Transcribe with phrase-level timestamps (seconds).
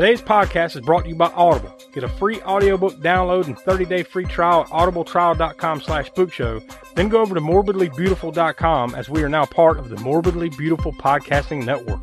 [0.00, 1.76] Today's podcast is brought to you by Audible.
[1.92, 6.94] Get a free audiobook download and 30-day free trial at audibletrial.com slash spookshow.
[6.94, 11.66] Then go over to morbidlybeautiful.com as we are now part of the Morbidly Beautiful Podcasting
[11.66, 12.00] Network.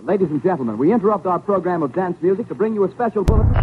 [0.00, 3.24] Ladies and gentlemen, we interrupt our program of dance music to bring you a special
[3.24, 3.61] bulletin.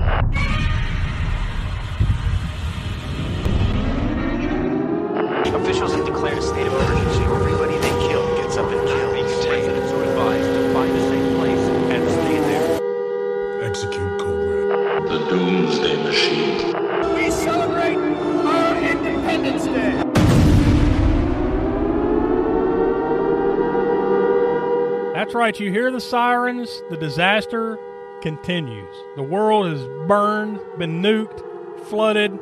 [25.59, 27.77] You hear the sirens, the disaster
[28.21, 28.95] continues.
[29.17, 31.43] The world is burned, been nuked,
[31.87, 32.39] flooded,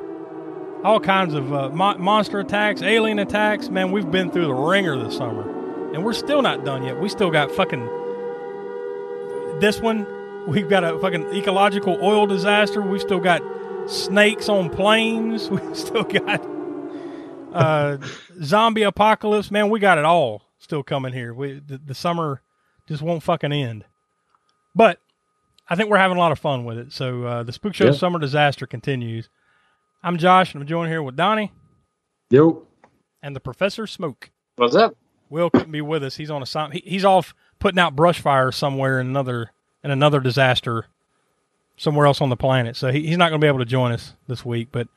[0.83, 3.69] all kinds of uh, mo- monster attacks, alien attacks.
[3.69, 5.49] Man, we've been through the ringer this summer.
[5.93, 7.01] And we're still not done yet.
[7.01, 7.85] We still got fucking.
[9.59, 10.05] This one,
[10.47, 12.81] we've got a fucking ecological oil disaster.
[12.81, 13.41] We've still got
[13.89, 15.49] snakes on planes.
[15.49, 16.45] We still got
[17.51, 17.97] uh,
[18.43, 19.49] zombie apocalypse.
[19.49, 21.33] Man, we got it all still coming here.
[21.33, 22.41] We the, the summer
[22.87, 23.85] just won't fucking end.
[24.75, 24.99] But
[25.69, 26.91] I think we're having a lot of fun with it.
[26.93, 27.91] So uh, the Spook Show Yeah.
[27.91, 29.29] Summer Disaster continues.
[30.03, 31.51] I'm Josh, and I'm joined here with Donnie
[32.29, 32.63] Yo.
[33.21, 34.29] and the Professor Smoke.
[34.55, 34.95] What's up?
[35.29, 36.15] Will couldn't be with us.
[36.15, 39.51] He's on a he, he's off putting out brush fire somewhere in another
[39.83, 40.85] in another disaster
[41.75, 42.75] somewhere else on the planet.
[42.75, 44.69] So he, he's not going to be able to join us this week.
[44.71, 44.87] But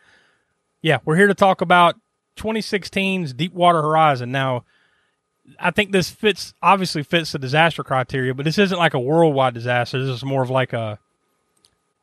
[0.82, 1.96] yeah, we're here to talk about
[2.36, 4.30] 2016's Deepwater Horizon.
[4.32, 4.64] Now,
[5.58, 9.54] I think this fits obviously fits the disaster criteria, but this isn't like a worldwide
[9.54, 9.98] disaster.
[9.98, 10.98] This is more of like a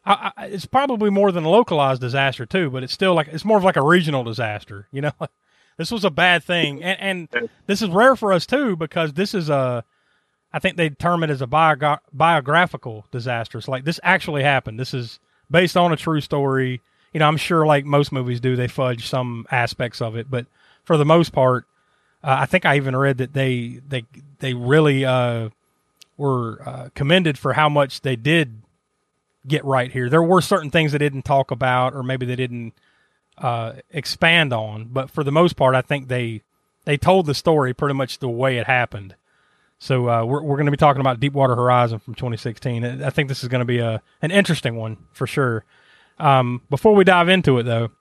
[0.08, 3.44] I, I, it's probably more than a localized disaster too, but it's still like it's
[3.44, 4.88] more of like a regional disaster.
[4.92, 5.12] You know,
[5.78, 9.34] this was a bad thing, and, and this is rare for us too because this
[9.34, 9.84] is a,
[10.54, 13.60] I think they term it as a bio, biographical disaster.
[13.60, 14.80] So like this actually happened.
[14.80, 15.20] This is
[15.52, 16.82] based on a true story.
[17.14, 20.46] You know, I'm sure like most movies do, they fudge some aspects of it, but
[20.86, 21.66] for the most part,
[22.24, 24.06] uh, I think I even read that they they
[24.40, 25.50] they really uh,
[26.18, 28.62] were uh, commended for how much they did
[29.48, 30.10] get right here.
[30.10, 32.74] There were certain things they didn't talk about, or maybe they didn't
[33.38, 36.42] uh, expand on, but for the most part, I think they
[36.86, 39.16] they told the story pretty much the way it happened.
[39.80, 43.04] So uh, we're we're going to be talking about Deepwater Horizon from 2016.
[43.04, 45.64] I think this is going to be a an interesting one for sure.
[46.20, 47.92] Um, before we dive into it, though,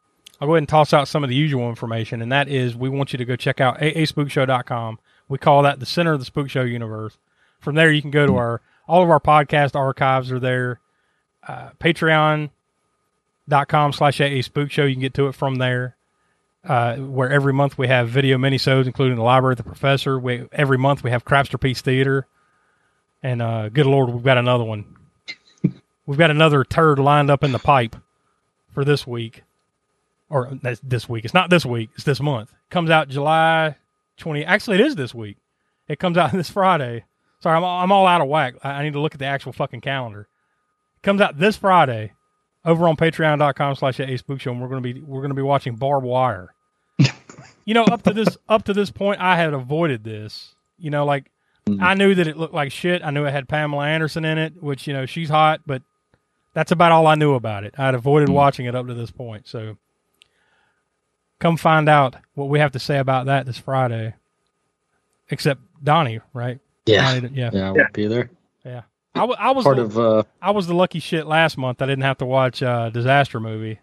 [0.41, 2.88] I'll go ahead and toss out some of the usual information, and that is we
[2.88, 4.98] want you to go check out aaspookshow.com.
[5.28, 7.16] We call that the center of the Spook Show universe.
[7.58, 10.80] From there, you can go to our all of our podcast archives are there.
[11.47, 14.84] Uh, Patreon.com slash AA Show.
[14.84, 15.97] You can get to it from there.
[16.64, 20.18] Uh, where every month we have video minisodes, including the Library of the Professor.
[20.18, 22.26] We every month we have Crapster Peace Theater,
[23.22, 24.97] and uh, good lord, we've got another one.
[26.06, 27.94] we've got another turd lined up in the pipe
[28.72, 29.44] for this week,
[30.28, 31.25] or that's this week.
[31.25, 31.91] It's not this week.
[31.94, 32.53] It's this month.
[32.70, 33.76] Comes out July
[34.16, 34.44] twenty.
[34.44, 35.37] Actually, it is this week.
[35.88, 37.04] It comes out this Friday.
[37.41, 38.54] Sorry, I'm all, I'm all out of whack.
[38.62, 40.28] I, I need to look at the actual fucking calendar.
[40.97, 42.12] It comes out this Friday
[42.65, 45.76] over on patreon.com slash a spook show and we're gonna be we're gonna be watching
[45.76, 46.54] Barb Wire.
[47.65, 50.54] you know, up to this up to this point I had avoided this.
[50.78, 51.31] You know, like
[51.81, 53.03] I knew that it looked like shit.
[53.03, 55.82] I knew it had Pamela Anderson in it, which, you know, she's hot, but
[56.54, 57.75] that's about all I knew about it.
[57.76, 58.34] I'd avoided mm.
[58.34, 59.48] watching it up to this point.
[59.48, 59.76] So
[61.38, 64.14] come find out what we have to say about that this Friday.
[65.30, 66.60] Except Donnie, right?
[66.86, 67.20] Yeah.
[67.20, 67.50] Donnie, yeah.
[67.52, 68.30] Yeah, I won't be there.
[68.64, 68.82] Yeah.
[69.14, 71.80] I, w- I was Part the, of uh I was the lucky shit last month.
[71.82, 73.80] I didn't have to watch uh, disaster movie,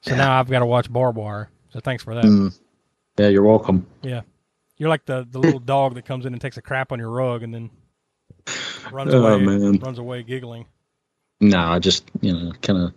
[0.00, 1.50] so now I've got to watch Barb Wire.
[1.70, 2.24] So thanks for that.
[2.24, 2.58] mm,
[3.16, 3.86] Yeah, you're welcome.
[4.02, 4.22] Yeah,
[4.76, 7.10] you're like the the little dog that comes in and takes a crap on your
[7.10, 7.70] rug and then
[8.90, 9.78] runs Oh, away, man.
[9.78, 10.66] runs away giggling.
[11.40, 12.92] No, I just, you know, kind of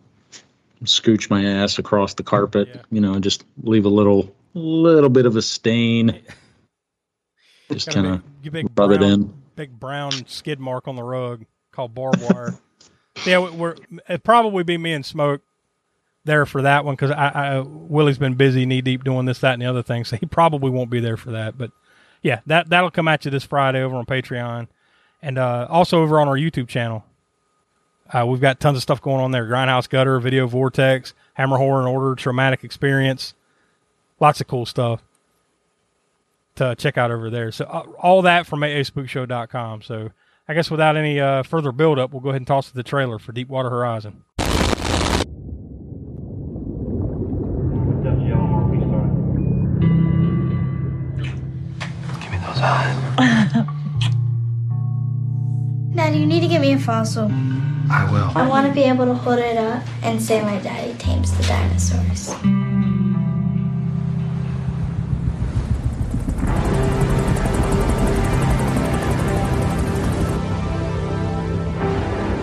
[0.83, 2.81] scooch my ass across the carpet, Yeah.
[2.91, 6.21] you know, just leave a little little bit of a stain.
[7.71, 8.21] Just kind of
[8.77, 9.33] rub it brown- in.
[9.55, 12.57] Big brown skid mark on the rug called Barb Wire.
[13.25, 13.75] yeah, we- we're
[14.07, 15.41] it'd probably be me and Smoke
[16.23, 19.53] there for that one because I, I Willie's been busy knee deep doing this, that,
[19.53, 21.57] and the other thing, so he probably won't be there for that.
[21.57, 21.71] But
[22.21, 24.67] yeah, that that'll come at you this Friday over on Patreon,
[25.21, 27.03] and uh, also over on our YouTube channel.
[28.13, 31.79] Uh, we've got tons of stuff going on there: Grindhouse Gutter, Video Vortex, Hammer Horror
[31.79, 33.33] and Order, Traumatic Experience,
[34.19, 35.01] lots of cool stuff
[36.55, 37.51] to check out over there.
[37.51, 39.81] So uh, all that from aaspookshow.com.
[39.83, 40.09] So
[40.47, 42.83] I guess without any uh, further build up, we'll go ahead and toss to the
[42.83, 44.23] trailer for Deepwater Horizon.
[52.21, 53.65] Give me those eyes.
[55.95, 57.29] Dad, you need to get me a fossil.
[57.89, 58.31] I will.
[58.35, 61.43] I want to be able to hold it up and say my daddy tames the
[61.43, 62.35] dinosaurs.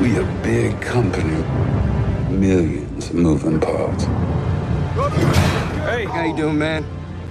[0.01, 1.43] We a big company.
[2.31, 4.05] Millions of moving parts.
[5.85, 6.85] Hey, how you doing, man?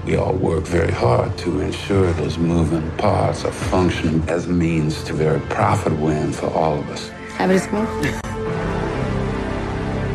[0.05, 5.13] We all work very hard to ensure those moving parts are functioning as means to
[5.13, 7.09] very profitable end for all of us.
[7.37, 7.89] Have it smooth?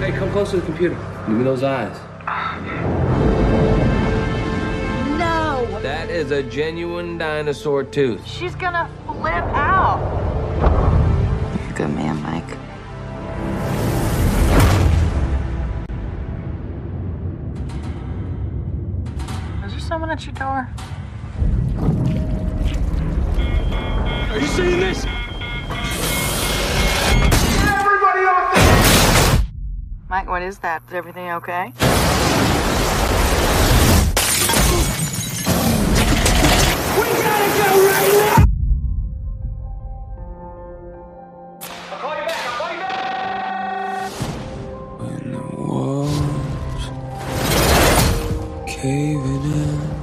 [0.00, 0.94] Hey, come close to the computer.
[1.26, 1.94] Give me those eyes.
[5.18, 5.80] No!
[5.82, 8.26] That is a genuine dinosaur tooth.
[8.26, 10.00] She's gonna flip out.
[11.60, 12.56] You're a good man, Mike.
[19.66, 20.68] Is there someone at your door?
[24.30, 25.04] Are you seeing this?
[30.10, 30.82] Mike, what is that?
[30.88, 31.66] Is everything okay?
[31.66, 31.72] We
[37.22, 38.44] gotta go right now!
[41.92, 44.12] I'll call you back, I'll call you back!
[44.98, 46.16] When the walls
[48.66, 49.97] caving in,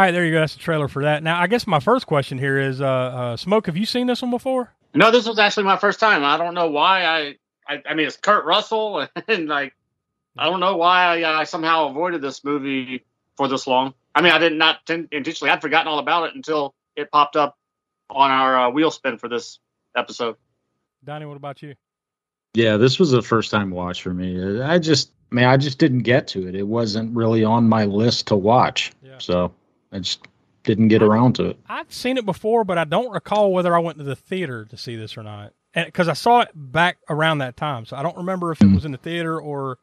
[0.00, 0.40] All right, there you go.
[0.40, 1.22] That's the trailer for that.
[1.22, 4.22] Now, I guess my first question here is, uh, uh, Smoke, have you seen this
[4.22, 4.72] one before?
[4.94, 6.24] No, this was actually my first time.
[6.24, 7.34] I don't know why I.
[7.68, 9.74] I, I mean, it's Kurt Russell, and like,
[10.38, 13.04] I don't know why I, I somehow avoided this movie
[13.36, 13.92] for this long.
[14.14, 15.50] I mean, I did not ten- intentionally.
[15.50, 17.58] I'd forgotten all about it until it popped up
[18.08, 19.58] on our uh, wheel spin for this
[19.94, 20.36] episode.
[21.04, 21.74] Donnie, what about you?
[22.54, 24.62] Yeah, this was a first time watch for me.
[24.62, 26.54] I just, I mean, I just didn't get to it.
[26.54, 28.92] It wasn't really on my list to watch.
[29.02, 29.18] Yeah.
[29.18, 29.52] So
[29.92, 30.26] I just
[30.62, 31.58] didn't get around to it.
[31.68, 34.76] I've seen it before, but I don't recall whether I went to the theater to
[34.76, 35.52] see this or not.
[35.74, 38.72] And because I saw it back around that time, so I don't remember if it
[38.72, 39.78] was in the theater or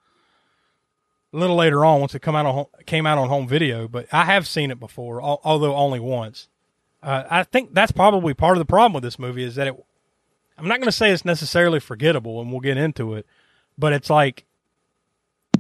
[1.34, 3.88] a little later on once it come out on came out on home video.
[3.88, 6.50] But I have seen it before, al- although only once.
[7.02, 9.86] Uh, I think that's probably part of the problem with this movie is that it.
[10.58, 13.26] I'm not going to say it's necessarily forgettable, and we'll get into it,
[13.78, 14.46] but it's like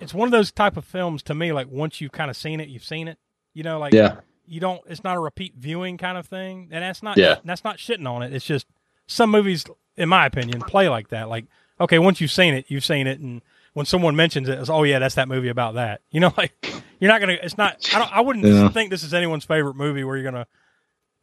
[0.02, 1.54] it's one of those type of films to me.
[1.54, 3.18] Like once you've kind of seen it, you've seen it.
[3.54, 4.18] You know, like Yeah.
[4.48, 4.82] You don't.
[4.88, 7.18] It's not a repeat viewing kind of thing, and that's not.
[7.18, 7.36] Yeah.
[7.44, 8.34] that's not shitting on it.
[8.34, 8.66] It's just
[9.08, 9.66] some movies,
[9.96, 11.30] in my opinion, play like that.
[11.30, 11.46] Like
[11.80, 13.42] okay, once you've seen it, you've seen it, and
[13.74, 16.02] when someone mentions it, it's oh yeah, that's that movie about that.
[16.12, 16.54] You know, like
[17.00, 17.38] you're not gonna.
[17.42, 17.78] It's not.
[17.94, 18.16] I don't.
[18.18, 18.70] I wouldn't Yeah.
[18.70, 20.48] think this is anyone's favorite movie where you're gonna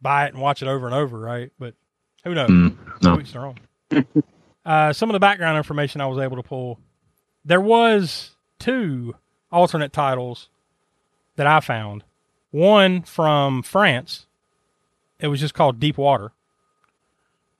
[0.01, 1.51] buy it and watch it over and over, right?
[1.59, 1.73] But
[2.23, 2.49] who knows?
[2.49, 3.15] Mm, no.
[3.15, 3.55] To each their own.
[4.65, 6.79] uh, some of the background information I was able to pull.
[7.43, 9.15] There was two
[9.51, 10.49] alternate titles
[11.35, 12.03] that I found.
[12.55, 14.27] One from France.
[15.19, 16.31] It was just called Deep Water.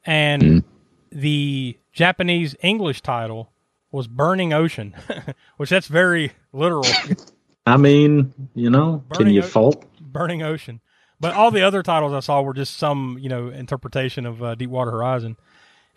[0.06, 0.64] And
[1.12, 3.52] the Japanese English title
[3.92, 4.96] was Burning Ocean,
[5.58, 6.86] which that's very literal.
[7.66, 9.86] I mean, you know, can you O- fault?
[10.00, 10.80] Burning Ocean.
[11.20, 14.56] But all the other titles I saw were just some, you know, interpretation of uh,
[14.56, 15.36] Deepwater Horizon.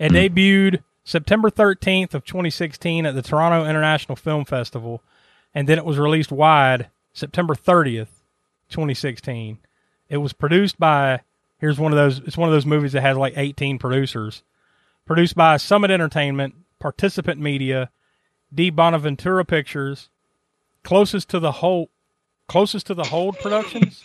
[0.01, 5.05] It debuted September 13th of 2016 at the Toronto International Film Festival,
[5.55, 8.09] and then it was released wide September 30th,
[8.69, 9.59] 2016.
[10.09, 11.21] It was produced by
[11.59, 14.43] here's one of those it's one of those movies that has like 18 producers.
[15.05, 17.91] Produced by Summit Entertainment, Participant Media,
[18.55, 20.11] di Bonaventura Pictures,
[20.83, 21.91] closest to the hole
[22.47, 24.05] closest to the hole productions.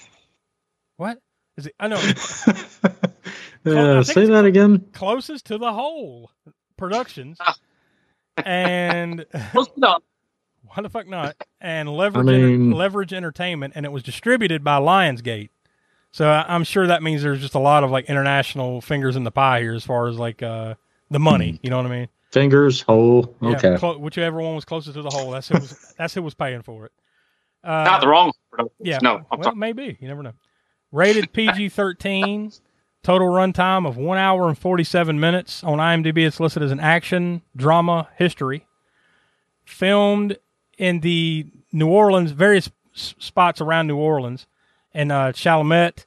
[0.97, 1.19] What
[1.57, 1.75] is it?
[1.79, 2.01] I know.
[3.65, 4.87] Uh, say that again.
[4.91, 6.29] closest to the hole
[6.75, 7.37] productions
[8.37, 9.25] and
[10.73, 14.63] why the fuck not and leverage I mean- Enter- leverage entertainment and it was distributed
[14.63, 15.49] by lionsgate
[16.11, 19.23] so I- i'm sure that means there's just a lot of like international fingers in
[19.23, 20.75] the pie here as far as like uh
[21.11, 23.35] the money you know what i mean Fingers, hole.
[23.43, 23.77] Yeah, Okay.
[23.77, 26.63] clo- whichever one was closest to the hole that's who was that's who was paying
[26.63, 26.91] for it
[27.63, 28.73] uh, Not the wrong production.
[28.81, 29.55] yeah No, I'm well sorry.
[29.55, 30.33] maybe you never know
[30.91, 32.59] rated pg-13
[33.03, 35.61] Total runtime of one hour and 47 minutes.
[35.65, 38.65] On IMDb, it's listed as an action drama history.
[39.65, 40.37] Filmed
[40.77, 44.47] in the New Orleans, various s- spots around New Orleans,
[44.93, 46.05] and uh, Chalmette,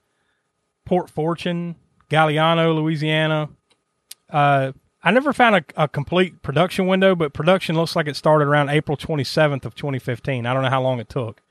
[0.85, 1.77] Port Fourchon,
[2.11, 3.49] Galliano, Louisiana.
[4.31, 8.47] Uh, I never found a, a complete production window, but production looks like it started
[8.49, 10.47] around April 27th of 2015.
[10.47, 11.43] I don't know how long it took.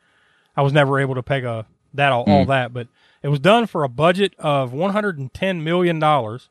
[0.57, 2.49] I was never able to peg a that all, all Hmm.
[2.49, 2.87] that, but
[3.23, 6.49] it was done for a budget of 110 million dollars.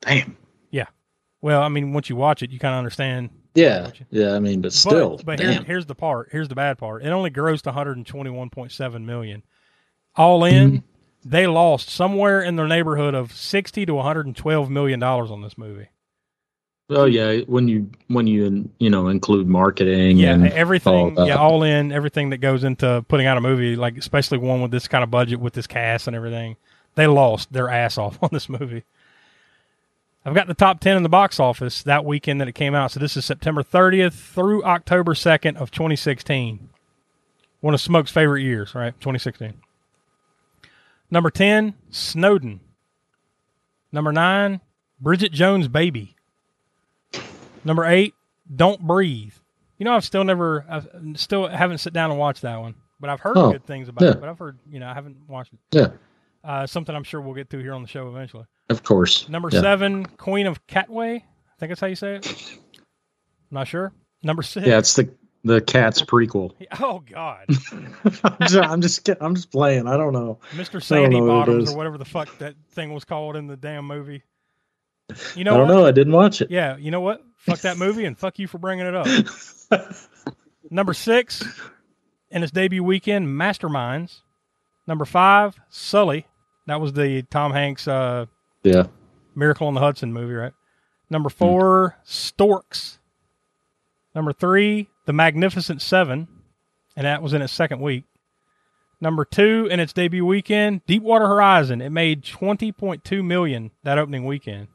[0.00, 0.36] Damn.
[0.70, 0.86] Yeah.
[1.40, 3.30] Well, I mean, once you watch it, you kind of understand.
[3.54, 3.90] Yeah.
[4.10, 4.32] Yeah.
[4.34, 6.28] I mean, but still, but, but here, here's the part.
[6.32, 7.02] Here's the bad part.
[7.04, 9.42] It only grossed 121.7 million.
[10.16, 11.28] All in, Mm-hmm.
[11.30, 15.88] they lost somewhere in their neighborhood of 60 to 112 million dollars on this movie.
[16.90, 21.18] Oh yeah, when you when you you know include marketing, Yeah, and everything.
[21.18, 24.60] all yeah, all in everything that goes into putting out a movie, like especially one
[24.60, 26.56] with this kind of budget, with this cast and everything.
[26.94, 28.84] They lost their ass off on this movie.
[30.24, 32.90] I've got the top ten in the box office that weekend that it came out.
[32.92, 36.70] So this is September 30th through October 2nd of 2016.
[37.60, 38.94] One of Smoke's favorite years, right?
[39.00, 39.54] 2016.
[41.10, 42.60] Number 10, Snowden.
[43.92, 44.60] Number 9,
[45.00, 46.16] Bridget Jones' Baby.
[47.64, 48.14] Number 8,
[48.54, 49.34] Don't Breathe.
[49.78, 50.82] You know, I've still never, I
[51.16, 54.04] still haven't sat down and watched that one, but I've heard Oh, good things about
[54.04, 54.10] yeah.
[54.12, 54.20] it.
[54.20, 55.58] But I've heard, you know, I haven't watched it.
[55.72, 55.88] Yeah,
[56.42, 58.46] Uh, something I'm sure we'll get to here on the show eventually.
[58.70, 59.28] Of course.
[59.28, 59.60] Number Yeah.
[59.60, 61.16] seven, Queen of Katwe.
[61.16, 61.22] I
[61.58, 62.26] think that's how you say it.
[62.26, 62.60] I'm
[63.50, 63.92] not sure.
[64.22, 64.66] Number six.
[64.66, 65.10] Yeah, it's the
[65.44, 66.52] the Cats prequel.
[66.80, 67.44] Oh God,
[68.24, 69.86] I'm just, I'm just I'm just playing.
[69.86, 70.38] I don't know.
[70.52, 70.82] Mr.
[70.82, 74.22] Sandy know Bottoms or whatever the fuck that thing was called in the damn movie.
[75.36, 75.74] You know, I don't what?
[75.74, 75.86] know.
[75.86, 76.50] I didn't watch it.
[76.50, 77.20] Yeah, you know what?
[77.36, 79.06] Fuck that movie and fuck you for bringing it up.
[80.70, 81.44] Number six,
[82.30, 84.20] in its debut weekend, Masterminds.
[84.86, 86.26] Number five, Sully.
[86.66, 88.24] That was the Tom Hanks uh,
[88.64, 88.86] Yeah.
[89.36, 90.52] Miracle on the Hudson movie, right?
[91.10, 92.98] Number four, Storks.
[94.14, 96.28] Number three, The Magnificent Seven,
[96.96, 98.04] and that was in its second week.
[99.00, 101.82] Number two, in its debut weekend, Deepwater Horizon.
[101.82, 104.68] It made twenty point two million that opening weekend.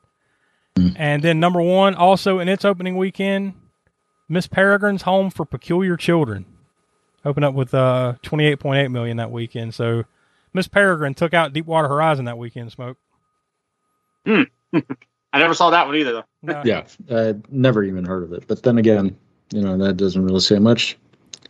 [0.96, 3.54] And then number one, also in its opening weekend,
[4.30, 6.46] Miss Peregrine's Home for Peculiar Children.
[7.26, 9.74] Opened up with uh twenty eight point eight million that weekend.
[9.74, 10.04] So
[10.54, 12.98] Miss Peregrine took out Deepwater Horizon that weekend, smoke.
[14.26, 14.44] Hmm.
[15.34, 16.24] I never saw that one either, though.
[16.42, 16.62] No.
[16.66, 16.86] Yeah.
[17.12, 18.48] I never even heard of it.
[18.48, 19.16] But then again,
[19.52, 20.98] you know that doesn't really say much.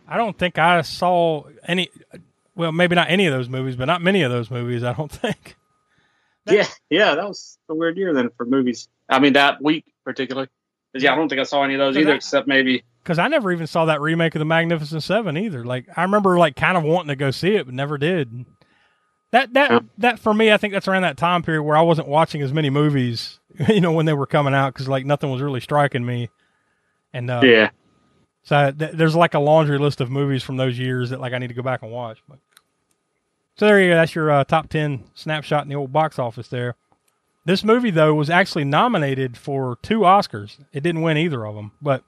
[0.07, 1.89] I don't think I saw any.
[2.55, 4.83] Well, maybe not any of those movies, but not many of those movies.
[4.83, 5.55] I don't think.
[6.49, 8.89] yeah, yeah, that was a weird year then for movies.
[9.07, 10.49] I mean, that week particularly.
[10.93, 12.83] 'Cause, yeah, I don't think I saw any of those either, I- except maybe.
[13.03, 15.63] Because I never even saw that remake of the Magnificent Seven either.
[15.63, 18.45] Like I remember, like kind of wanting to go see it, but never did.
[19.31, 22.07] That that that for me, I think that's around that time period where I wasn't
[22.07, 25.41] watching as many movies, you know, when they were coming out because like nothing was
[25.41, 26.29] really striking me.
[27.13, 27.69] And uh, Yeah.
[28.43, 31.38] so th- there's like a laundry list of movies from those years that like I
[31.38, 32.19] need to go back and watch.
[32.27, 32.39] But
[33.57, 33.95] so there you go.
[33.95, 36.75] That's your uh, top ten snapshot in the old box office there.
[37.45, 40.57] This movie though was actually nominated for two Oscars.
[40.74, 42.03] It didn't win either of them, but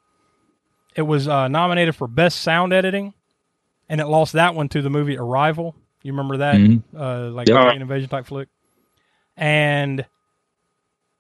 [0.96, 3.14] it was uh, nominated for best sound editing,
[3.88, 5.76] and it lost that one to the movie Arrival.
[6.04, 6.82] You remember that, Mhm.
[6.96, 7.58] uh, like Yep.
[7.58, 8.50] alien invasion type flick,
[9.38, 10.06] and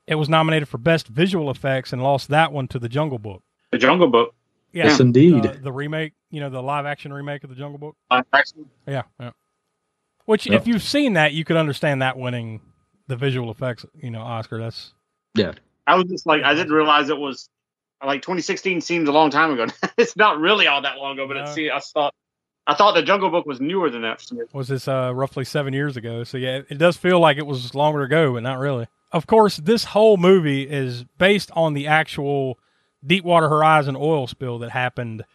[0.07, 3.43] it was nominated for best visual effects and lost that one to the Jungle Book.
[3.71, 4.33] The Jungle Book.
[4.73, 5.45] Yeah, Yes, indeed.
[5.45, 7.95] uh, the remake, you know, the live action remake of the Jungle Book.
[8.09, 9.31] Uh, actually, Yeah, yeah.
[10.25, 10.61] Which, Yep.
[10.61, 12.61] if you've seen that, you could understand that winning
[13.07, 14.59] the visual effects, you know, Oscar.
[14.59, 14.93] That's
[15.35, 15.53] Yeah.
[15.87, 17.49] I was just like, I didn't realize it was
[18.03, 19.67] like 2016 seems a long time ago.
[19.97, 21.43] it's not really all that long ago, but No.
[21.43, 22.13] it's, see, I thought,
[22.67, 24.19] I thought the Jungle Book was newer than that.
[24.19, 24.57] For some reason.
[24.57, 26.23] was this uh, roughly seven years ago.
[26.23, 28.87] So yeah, it does feel like it was longer ago, but not really.
[29.11, 32.59] Of course, this whole movie is based on the actual
[33.05, 35.25] Deepwater Horizon oil spill that happened.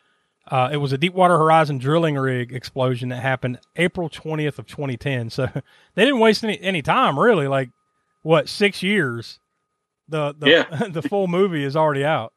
[0.49, 5.31] Uh, it was a Deepwater Horizon drilling rig explosion that happened April 20th of 2010.
[5.31, 5.49] So
[5.95, 7.49] they didn't waste any, any time, really.
[7.49, 7.71] Like
[8.23, 9.41] what six years?
[10.09, 10.89] The the Yeah.
[10.89, 12.33] the full movie is already out.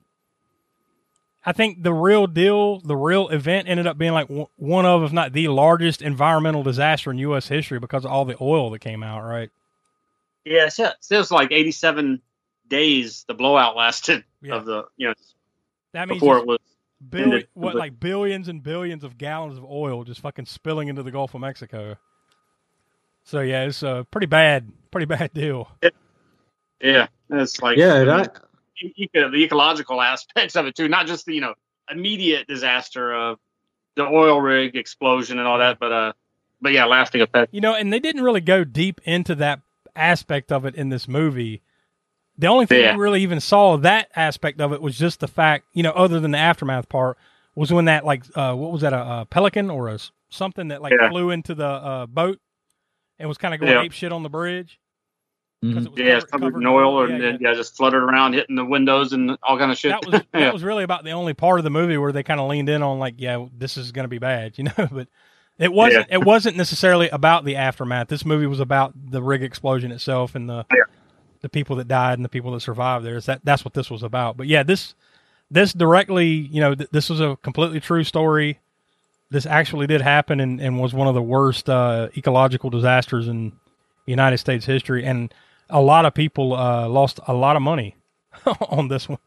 [1.45, 5.03] I think the real deal, the real event ended up being like w- one of,
[5.03, 7.47] if not the largest environmental disaster in U.S.
[7.47, 9.49] history because of all the oil that came out, right?
[10.43, 12.21] Yeah, it's, it was like 87
[12.67, 14.55] days the blowout lasted Yeah.
[14.55, 15.13] of the, you know,
[15.93, 16.59] That means before it was.
[17.09, 17.47] bill- ended.
[17.53, 21.33] what, like billions and billions of gallons of oil just fucking spilling into the Gulf
[21.35, 21.95] of Mexico.
[23.23, 25.69] So yeah, it's a pretty bad, pretty bad deal.
[26.81, 28.39] Yeah, it's like Yeah, I and mean, I-
[28.95, 31.53] eco- the ecological aspects of it too, not just the you know
[31.89, 33.37] immediate disaster of
[33.95, 36.13] the oil rig explosion and all that, but uh,
[36.61, 37.53] but yeah, lasting effect.
[37.53, 39.61] You know, and they didn't really go deep into that
[39.95, 41.61] aspect of it in this movie.
[42.37, 42.95] The only thing Yeah.
[42.95, 46.19] we really even saw that aspect of it was just the fact, you know, other
[46.21, 47.17] than the aftermath part,
[47.55, 50.81] was when that like uh, what was that a, a pelican or a something that
[50.81, 51.09] like Yeah.
[51.09, 52.39] flew into the uh, boat
[53.17, 53.81] and was kind of going Yeah.
[53.81, 54.79] ape shit on the bridge.
[54.79, 54.79] Mhm.
[54.79, 57.31] 'Cause it was Yeah, it's covered- covered covered in oil, and yeah.
[57.31, 59.91] then yeah, just fluttered around, hitting the windows and all kind of shit.
[59.91, 60.21] that was yeah.
[60.39, 62.69] that was really about the only part of the movie where they kind of leaned
[62.69, 64.87] in on like, yeah, this is going to be bad, you know.
[64.91, 65.07] But
[65.57, 66.07] it wasn't.
[66.09, 68.07] It wasn't necessarily about the aftermath.
[68.07, 70.83] This movie was about the rig explosion itself and the Yeah.
[71.41, 73.17] the people that died and the people that survived there.
[73.17, 74.37] Is that that's what this was about.
[74.37, 74.95] But yeah, this
[75.51, 78.59] this directly, you know, th- this was a completely true story.
[79.31, 83.51] This actually did happen and, and was one of the worst uh, ecological disasters in
[84.09, 85.05] United States history.
[85.05, 85.33] And
[85.69, 87.95] a lot of people uh, lost a lot of money
[88.69, 89.19] on this one.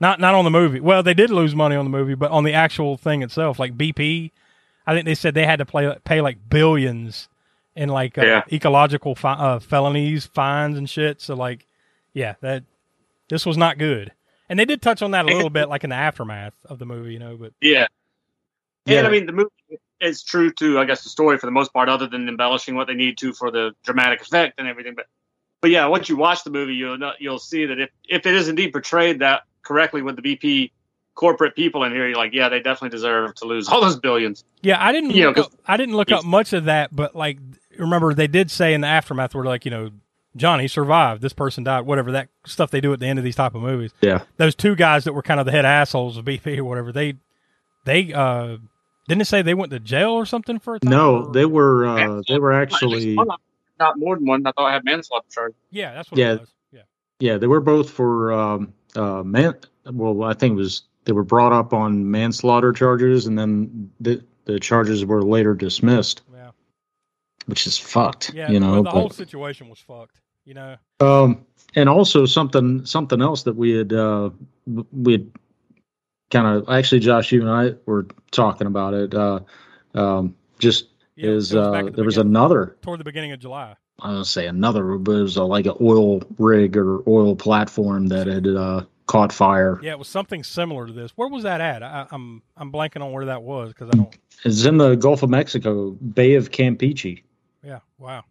[0.00, 0.80] Not not on the movie.
[0.80, 3.76] Well, they did lose money on the movie, but on the actual thing itself, like
[3.78, 4.32] BP,
[4.86, 7.28] I think they said they had to play, pay like billions
[7.76, 8.42] in like uh, Yeah.
[8.52, 11.20] ecological fi- uh, felonies, fines, and shit.
[11.20, 11.66] So like,
[12.12, 12.64] yeah, that
[13.28, 14.10] this was not good.
[14.48, 16.86] And they did touch on that a little bit, like in the aftermath of the
[16.86, 17.36] movie, you know.
[17.36, 17.86] But Yeah.
[18.86, 18.98] Yeah.
[18.98, 19.50] And I mean, the movie
[20.04, 22.86] is true to, I guess, the story for the most part, other than embellishing what
[22.86, 24.94] they need to for the dramatic effect and everything.
[24.94, 25.06] But,
[25.60, 28.34] but yeah, once you watch the movie, you'll know, you'll see that if if it
[28.34, 30.70] is indeed portrayed that correctly with the BP
[31.14, 34.44] corporate people in here, you're like, yeah, they definitely deserve to lose all those billions.
[34.62, 35.10] Yeah, I didn't.
[35.10, 37.38] You know, look 'cause- up, I didn't look up much of that, but like,
[37.78, 39.90] remember they did say in the aftermath, where like, you know,
[40.36, 41.22] Johnny survived.
[41.22, 41.82] This person died.
[41.86, 43.92] Whatever that stuff they do at the end of these type of movies.
[44.00, 44.22] Yeah.
[44.36, 46.90] Those two guys that were kind of the head assholes of BP or whatever.
[46.90, 47.14] They,
[47.84, 48.56] they, uh,
[49.08, 50.90] didn't it say they went to jail or something for a time?
[50.90, 53.38] No, they were uh, they were actually one of them,
[53.78, 54.46] not more than one.
[54.46, 55.54] I thought I had manslaughter charge.
[55.70, 56.32] Yeah, that's what Yeah.
[56.34, 56.54] it was.
[56.72, 56.80] Yeah.
[57.20, 59.54] yeah they were both for um, uh, man.
[59.86, 64.24] Well, I think it was they were brought up on manslaughter charges, and then the
[64.46, 66.22] the charges were later dismissed.
[66.32, 66.50] Yeah.
[67.46, 68.50] Which is fucked, Yeah.
[68.50, 68.72] you know.
[68.74, 70.20] well, the whole situation was fucked.
[70.46, 70.76] You know.
[71.00, 71.44] Um,
[71.74, 74.30] and also something something else that we had uh,
[74.92, 75.30] we had
[76.34, 79.14] kind of actually, Josh, you and I were talking about it.
[79.14, 79.40] Uh,
[79.94, 82.76] um, just Yeah, is uh, the there was another.
[82.82, 83.76] Toward the beginning of July.
[84.00, 88.08] I don't say another, but it was a, like an oil rig or oil platform
[88.08, 89.78] that had uh, caught fire.
[89.82, 91.12] Yeah, it was something similar to this.
[91.14, 91.84] Where was that at?
[91.84, 94.18] I, I'm I'm blanking on where that was because I don't.
[94.44, 97.22] It's in the Gulf of Mexico, Bay of Campeche.
[97.62, 97.78] Yeah.
[97.98, 98.24] Wow.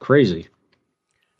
[0.00, 0.48] Crazy.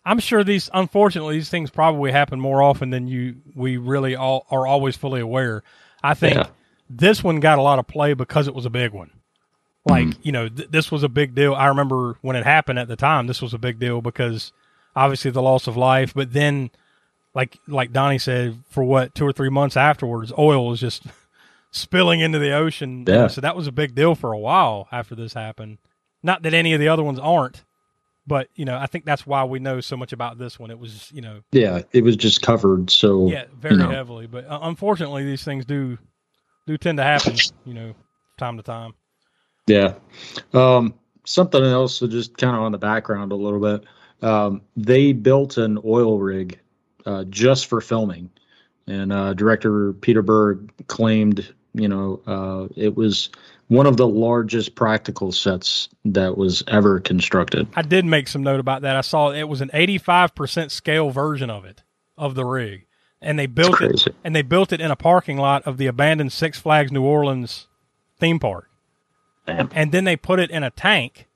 [0.04, 4.46] I'm sure these, unfortunately, these things probably happen more often than you we really all
[4.50, 5.62] are always fully aware.
[6.02, 6.46] I think Yeah.
[6.90, 9.10] this one got a lot of play because it was a big one.
[9.86, 10.20] Like Mm-hmm.
[10.22, 11.54] you know, th- this was a big deal.
[11.54, 13.26] I remember when it happened at the time.
[13.26, 14.52] This was a big deal because
[14.96, 16.70] obviously the loss of life, but then,
[17.34, 21.02] like like Donnie said, for what two or three months afterwards, oil was just
[21.70, 23.04] spilling into the ocean.
[23.06, 23.28] Yeah.
[23.28, 25.78] So that was a big deal for a while after this happened.
[26.22, 27.64] Not that any of the other ones aren't,
[28.26, 30.70] but you know, I think that's why we know so much about this one.
[30.70, 32.90] It was, you know, Yeah, it was just covered.
[32.90, 34.26] So yeah, very you know, heavily.
[34.26, 35.98] But uh, unfortunately, these things do
[36.66, 37.36] do tend to happen.
[37.64, 37.94] You know,
[38.38, 38.94] time to time.
[39.66, 39.94] Yeah.
[40.52, 43.84] Um, something else, so just kind of on the background a little bit.
[44.26, 46.58] Um, they built an oil rig
[47.06, 48.30] uh, just for filming,
[48.86, 53.30] and uh, director Peter Berg claimed, you know, uh, it was
[53.72, 57.66] one of the largest practical sets that was ever constructed.
[57.74, 58.96] I did make some note about that.
[58.96, 61.82] I saw it was an 85% scale version of it
[62.18, 62.84] of the rig,
[63.22, 66.32] and they built it and they built it in a parking lot of the abandoned
[66.32, 67.66] Six Flags New Orleans
[68.18, 68.68] theme park.
[69.46, 69.70] Damn.
[69.74, 71.26] And then they put it in a tank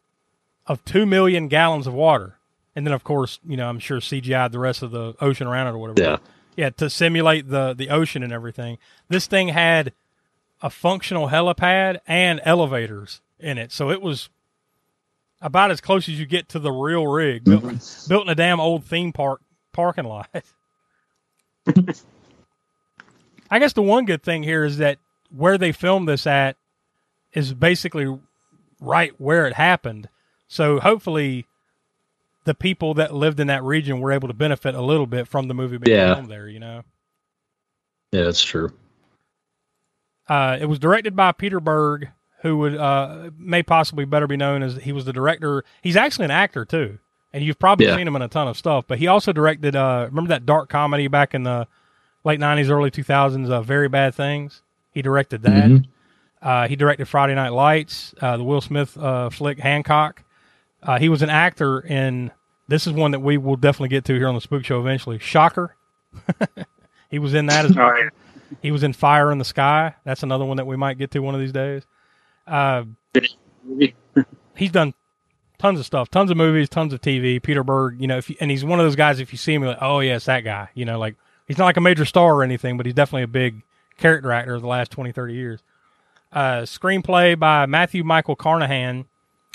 [0.66, 2.37] of 2 million gallons of water.
[2.75, 5.68] And then of course, you know, I'm sure CGI the rest of the ocean around
[5.68, 6.03] it or whatever.
[6.03, 6.16] Yeah.
[6.55, 8.77] Yeah, to simulate the the ocean and everything.
[9.09, 9.94] This thing had
[10.62, 13.73] a functional helipad and elevators in it.
[13.73, 14.29] So it was
[15.40, 18.09] about as close as you get to the real rig built, mm-hmm.
[18.09, 19.40] built in a damn old theme park
[19.73, 20.29] parking lot.
[23.51, 24.99] I guess the one good thing here is that
[25.31, 26.57] where they filmed this at
[27.33, 28.19] is basically
[28.81, 30.09] right where it happened.
[30.49, 31.47] So hopefully
[32.45, 35.49] the people that lived in that region were able to benefit a little bit from
[35.49, 36.14] the movie being Yeah.
[36.14, 36.83] filmed there, you know.
[38.12, 38.73] Yeah, that's true.
[40.28, 42.08] Uh, it was directed by Peter Berg,
[42.42, 45.64] who would uh, may possibly better be known as he was the director.
[45.82, 46.98] He's actually an actor too,
[47.32, 47.96] and you've probably Yeah.
[47.96, 48.84] seen him in a ton of stuff.
[48.88, 49.76] But he also directed.
[49.76, 51.66] Uh, remember that dark comedy back in the
[52.24, 54.62] late '90s, early 2000s, uh, "Very Bad Things."
[54.92, 55.64] He directed that.
[55.70, 55.84] Mhm.
[56.42, 60.22] Uh, he directed Friday Night Lights, uh, the Will Smith uh, flick Hancock.
[60.82, 62.30] Uh, he was an actor in.
[62.68, 65.18] This is one that we will definitely get to here on the Spook Show eventually.
[65.20, 65.76] Shocker.
[67.10, 68.08] he was in that as Oh, yeah.
[68.62, 69.94] He was in Fire in the Sky.
[70.04, 71.85] That's another one that we might get to one of these days.
[72.46, 72.85] Uh,
[74.56, 74.94] he's done
[75.59, 77.42] tons of stuff, tons of movies, tons of TV.
[77.42, 79.20] Peter Berg, you know, if you, and he's one of those guys.
[79.20, 80.68] If you see him, like, oh yeah, it's that guy.
[80.74, 83.28] You know, like he's not like a major star or anything, but he's definitely a
[83.28, 83.62] big
[83.96, 85.62] character actor of the last 20, 30 years.
[86.32, 89.06] Uh, screenplay by Matthew Michael Carnahan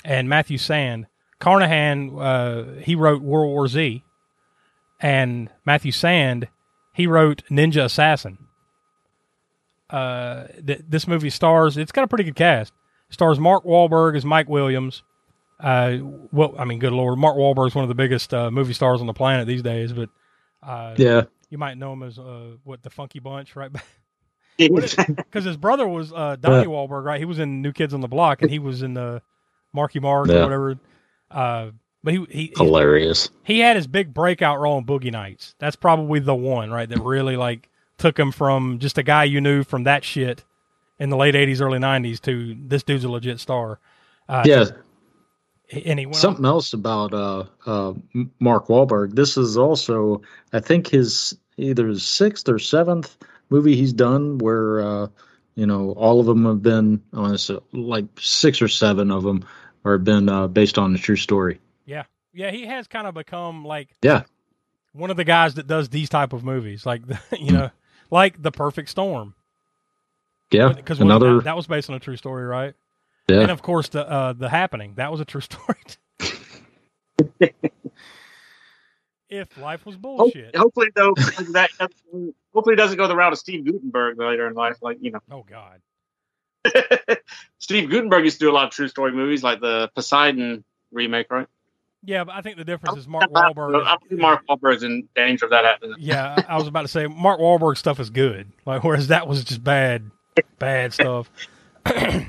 [0.04, 1.06] and Matthew Sand.
[1.38, 4.04] Carnahan, uh, he wrote World War Z,
[5.00, 6.48] and Matthew Sand,
[6.92, 8.38] he wrote Ninja Assassin.
[9.92, 11.76] Uh, th- this movie stars.
[11.76, 12.72] It's got a pretty good cast.
[13.10, 15.02] Stars Mark Wahlberg as Mike Williams.
[15.60, 15.98] Uh,
[16.32, 19.00] well, I mean, good lord, Mark Wahlberg is one of the biggest uh, movie stars
[19.00, 19.92] on the planet these days.
[19.92, 20.08] But
[20.62, 21.24] uh, Yeah.
[21.50, 23.70] you might know him as uh, what the Funky Bunch, right?
[24.58, 24.96] Because
[25.44, 26.64] his brother was uh, Donnie Yeah.
[26.66, 27.18] Wahlberg, right?
[27.18, 29.22] He was in New Kids on the Block, and he was in the
[29.72, 30.42] Marky Mark or Yeah.
[30.44, 30.76] whatever.
[31.30, 31.70] Uh,
[32.04, 33.30] but he he Hilarious.
[33.44, 35.54] he had his big breakout role in Boogie Nights.
[35.58, 36.88] That's probably the one, right?
[36.88, 37.70] That really like
[38.02, 40.44] took him from just a guy you knew from that shit
[40.98, 43.78] in the late '80s, early '90s to this dude's a legit star.
[44.28, 44.64] Uh, yeah.
[45.84, 47.94] and he went on- Something else about uh, uh,
[48.40, 49.14] Mark Wahlberg.
[49.14, 50.20] This is also,
[50.52, 53.16] I think, his either his sixth or seventh
[53.50, 55.06] movie he's done where, uh,
[55.54, 59.10] you know, all of them have been, I want to say, like six or seven
[59.10, 59.44] of them
[59.84, 61.60] are been uh, based on a true story.
[61.84, 64.22] Yeah, yeah, he has kind of become like Yeah.
[64.92, 67.02] one of the guys that does these type of movies, like
[67.38, 67.70] you know,
[68.12, 69.34] like The Perfect Storm.
[70.52, 70.68] Yeah.
[70.74, 71.36] because Another.
[71.36, 72.74] that, that was based on a true story, right?
[73.28, 73.40] Yeah.
[73.40, 75.76] and of course the uh, the happening that was a true story.
[79.30, 81.14] if life was Hope- bullshit, hopefully, though,
[81.52, 81.70] that
[82.52, 84.76] hopefully it doesn't go the route of Steve Guttenberg later in life.
[84.82, 85.80] Like you know, oh god,
[87.58, 91.30] Steve Guttenberg used to do a lot of true story movies, like the Poseidon remake,
[91.30, 91.46] right?
[92.04, 93.84] Yeah, but I think the difference is Mark Wahlberg.
[93.84, 95.96] I think Mark Wahlberg's in danger of that happening.
[95.98, 99.44] yeah, I was about to say Mark Wahlberg stuff is good, like whereas that was
[99.44, 100.10] just bad,
[100.58, 101.30] bad stuff.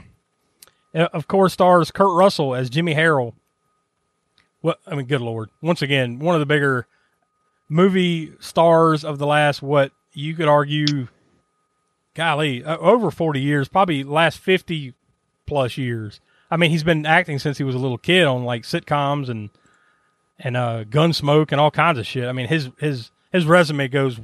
[0.96, 3.34] Of course, stars Kurt Russell as Jimmy Harrell.
[4.62, 5.50] Well, I mean, good lord!
[5.60, 6.86] Once again, one of the bigger
[7.68, 11.08] movie stars of the last what you could argue,
[12.14, 14.94] golly, over forty years, probably last fifty
[15.48, 16.20] plus years.
[16.52, 19.50] I mean, he's been acting since he was a little kid on like sitcoms and
[20.44, 22.28] and uh, Gunsmoke and all kinds of shit.
[22.28, 24.20] I mean, his his his resume goes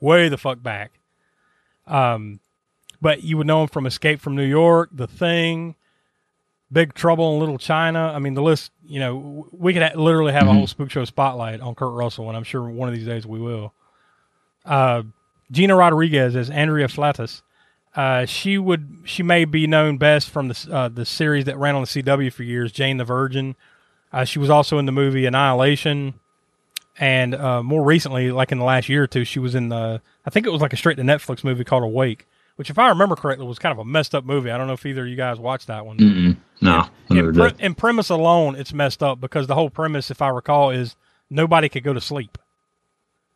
[0.00, 0.92] way the fuck back.
[1.86, 2.40] Um,
[3.00, 5.74] but you would know him from Escape from New York, The Thing,
[6.70, 8.12] Big Trouble in Little China.
[8.14, 8.72] I mean, the list.
[8.86, 12.28] You know, we could ha- literally have a whole spook show spotlight on Kurt Russell,
[12.28, 13.72] and I'm sure one of these days we will.
[14.64, 15.02] Uh,
[15.50, 17.42] Gina Rodriguez as Andrea Fleytas.
[17.94, 21.74] Uh, she would she may be known best from the uh, the series that ran
[21.74, 23.56] on the CW for years, Jane the Virgin.
[24.12, 26.14] Uh, she was also in the movie Annihilation,
[26.98, 30.00] and uh, more recently, like in the last year or two, she was in the
[30.24, 32.88] I think it was like a straight to Netflix movie called Awake, which if I
[32.88, 34.50] remember correctly was kind of a messed up movie.
[34.50, 35.98] I don't know if either of you guys watched that one.
[35.98, 36.36] Mm-mm.
[36.62, 36.86] No.
[37.10, 37.60] I never In, pre- did.
[37.60, 40.96] in premise alone, it's messed up because the whole premise, if I recall, is
[41.28, 42.38] nobody could go to sleep.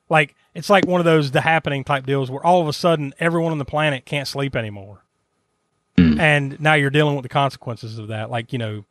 [0.09, 3.13] Like it's like one of those the happening type deals where all of a sudden
[3.21, 5.05] everyone on the planet can't sleep anymore,
[5.97, 8.31] and now you're dealing with the consequences of that.
[8.31, 8.85] Like you know,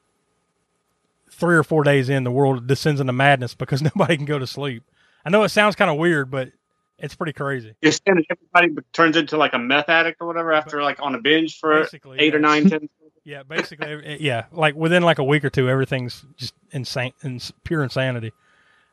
[1.40, 4.48] three or four days in, the world descends into madness because nobody can go to
[4.48, 4.84] sleep.
[5.26, 6.52] I know it sounds kind of weird, but
[6.98, 7.76] it's pretty crazy.
[7.82, 11.16] You're saying that everybody turns into like a meth addict or whatever after like on
[11.16, 12.90] a binge for Basically, eight or nine, ten.
[13.26, 14.46] Yeah, basically, yeah.
[14.52, 18.32] Like within like a week or two, everything's just insane, ins- pure insanity.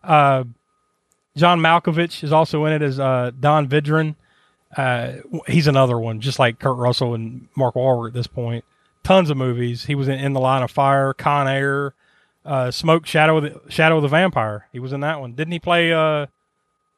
[0.02, 0.44] Uh,
[1.36, 4.14] John Malkovich is also in it as uh, Don Vidrine.
[4.76, 5.12] Uh,
[5.46, 8.64] he's another one, just like Kurt Russell and Mark Wahlberg at this point.
[9.04, 9.86] Tons of movies.
[9.86, 11.94] He was in, in the Line of Fire, Con Air,
[12.46, 14.68] uh, Smoke, Shadow of the Shadow of the Vampire.
[14.72, 15.32] He was in that one.
[15.34, 16.26] Didn't he play uh,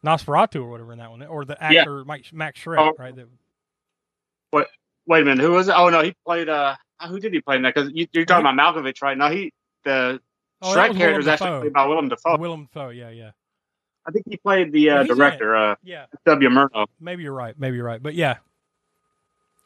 [0.04, 1.22] Nosferatu or whatever in that one?
[1.24, 1.80] Or the Yeah.
[1.80, 2.92] actor Mike Max Schreck, Oh.
[2.98, 3.14] right?
[3.16, 3.28] That-
[4.52, 4.66] Wait,
[5.06, 5.42] wait a minute.
[5.42, 5.74] Who was it?
[5.76, 6.48] Oh no, he played.
[6.48, 6.74] Uh,
[7.08, 7.74] who did he play in that?
[7.74, 9.16] Because you, you're talking about Malkovich, right?
[9.16, 9.52] No, he
[9.84, 10.20] the
[10.62, 12.36] Oh, Schreck was character is actually played by Willem Dafoe.
[12.38, 13.30] Willem Dafoe, yeah, yeah.
[14.06, 15.06] I think he played the uh, it.
[15.08, 16.06] director, uh, Yeah.
[16.24, 16.48] W.
[16.48, 16.86] Murnau.
[16.98, 17.54] Maybe you're right.
[17.58, 18.02] Maybe you're right.
[18.02, 18.38] But yeah,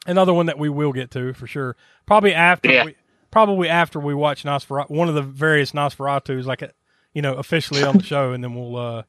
[0.05, 1.75] another one that we will get to for sure.
[2.05, 2.85] Probably after Yeah.
[2.85, 2.95] we,
[3.33, 6.71] probably after we watch Nosferatu, one of the various Nosferatus, like a,
[7.15, 9.03] you know, officially on the show, and then we'll uh,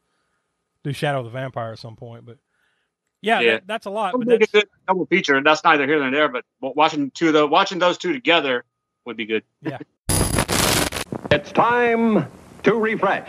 [0.82, 2.24] do Shadow of the Vampire at some point.
[2.24, 2.38] But
[3.20, 3.50] yeah, Yeah.
[3.52, 4.16] That, that's a lot.
[4.16, 5.34] Would But make a that's, good double feature.
[5.36, 6.28] and That's neither here nor there.
[6.28, 8.64] But watching two of the watching those two together
[9.04, 9.44] would be good.
[9.60, 9.78] Yeah.
[11.30, 12.30] It's time
[12.62, 13.28] to refresh.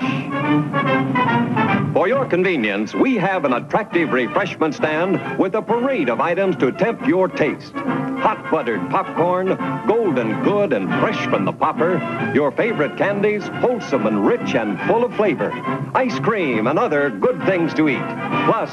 [1.93, 6.71] For your convenience, we have an attractive refreshment stand with a parade of items to
[6.71, 7.73] tempt your taste.
[8.17, 9.47] Hot buttered popcorn,
[9.87, 11.97] golden good and fresh from the popper,
[12.33, 15.51] your favorite candies, wholesome and rich and full of flavor,
[15.93, 18.05] ice cream and other good things to eat,
[18.45, 18.71] plus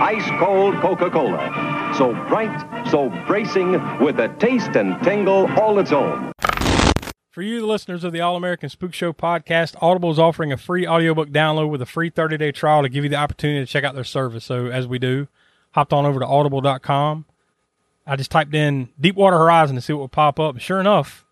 [0.00, 1.92] ice cold Coca Cola.
[1.96, 6.32] So bright, so bracing, with a taste and tingle all its own.
[7.30, 10.56] For you, the listeners of the All American Spook Show podcast, Audible is offering a
[10.56, 13.70] free audiobook download with a free 30 day trial to give you the opportunity to
[13.70, 14.44] check out their service.
[14.44, 15.28] So, as we do,
[15.72, 17.26] hopped on over to audible.com.
[18.08, 20.58] I just typed in Deepwater Horizon to see what would pop up.
[20.58, 21.26] Sure enough,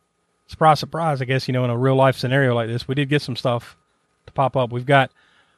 [0.47, 3.09] surprise, surprise, I guess, you know, in a real life scenario like this, we did
[3.09, 3.77] get some stuff
[4.27, 4.71] to pop up.
[4.71, 5.11] We've got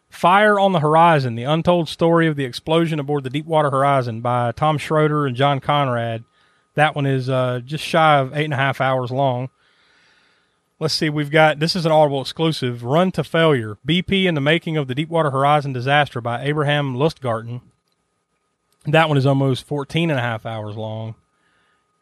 [0.09, 4.53] Fire on the Horizon, the untold story of the explosion aboard the Deepwater Horizon by
[4.53, 6.25] Tom Shroder and John Konrad.
[6.77, 9.51] That one is uh, just shy of eight and a half hours long.
[10.81, 14.41] Let's see, we've got this is an Audible exclusive Run to Failure BP in the
[14.41, 17.61] Making of the Deepwater Horizon Disaster by Abraham Lustgarten.
[18.93, 21.15] That one is almost 14 and a half hours long.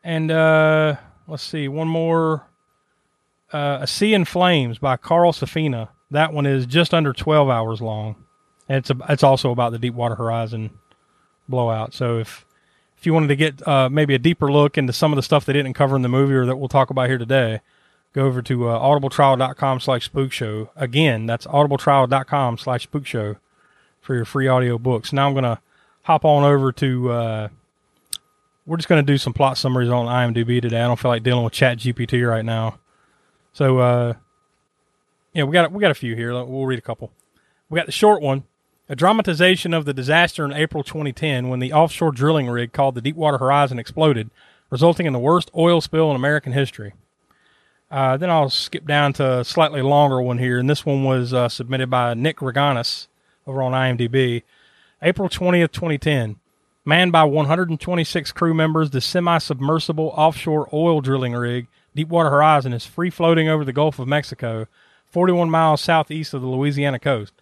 [0.04, 0.96] And uh,
[1.26, 2.46] let's see, one more
[3.52, 5.88] uh, A Sea in Flames by Carl Safina.
[6.10, 8.16] That one is just under 12 hours long.
[8.68, 10.70] And it's, a, it's also about the Deepwater Horizon
[11.48, 11.94] blowout.
[11.94, 12.44] So if
[12.96, 15.44] if you wanted to get uh, maybe a deeper look into some of the stuff
[15.44, 17.60] they didn't cover in the movie or that we'll talk about here today,
[18.14, 20.70] go over to uh, audibletrial.com slash spook show.
[20.76, 23.36] Again, that's audibletrial.com slash spook show
[24.00, 25.12] for your free audio books.
[25.12, 25.58] Now I'm going to
[26.06, 27.48] hop on over to, uh,
[28.64, 30.80] we're just going to do some plot summaries on IMDb today.
[30.80, 32.78] I don't feel like dealing with chat GPT right now.
[33.52, 34.14] So, uh,
[35.32, 36.32] yeah, we got, we got a few here.
[36.32, 37.10] We'll read a couple.
[37.68, 38.44] We got the short one.
[38.88, 43.00] A dramatization of the disaster in April 2010 when the offshore drilling rig called the
[43.00, 44.30] Deepwater Horizon exploded,
[44.70, 46.94] resulting in the worst oil spill in American history.
[47.90, 51.34] Uh, then I'll skip down to a slightly longer one here, and this one was
[51.34, 53.08] uh, submitted by Nick Riganas
[53.44, 54.44] over on IMDb.
[55.02, 56.36] April 20th, 2010.
[56.86, 62.86] Manned by 126 crew members, the semi submersible offshore oil drilling rig Deepwater Horizon is
[62.86, 64.66] free floating over the Gulf of Mexico,
[65.10, 67.34] 41 miles southeast of the Louisiana coast.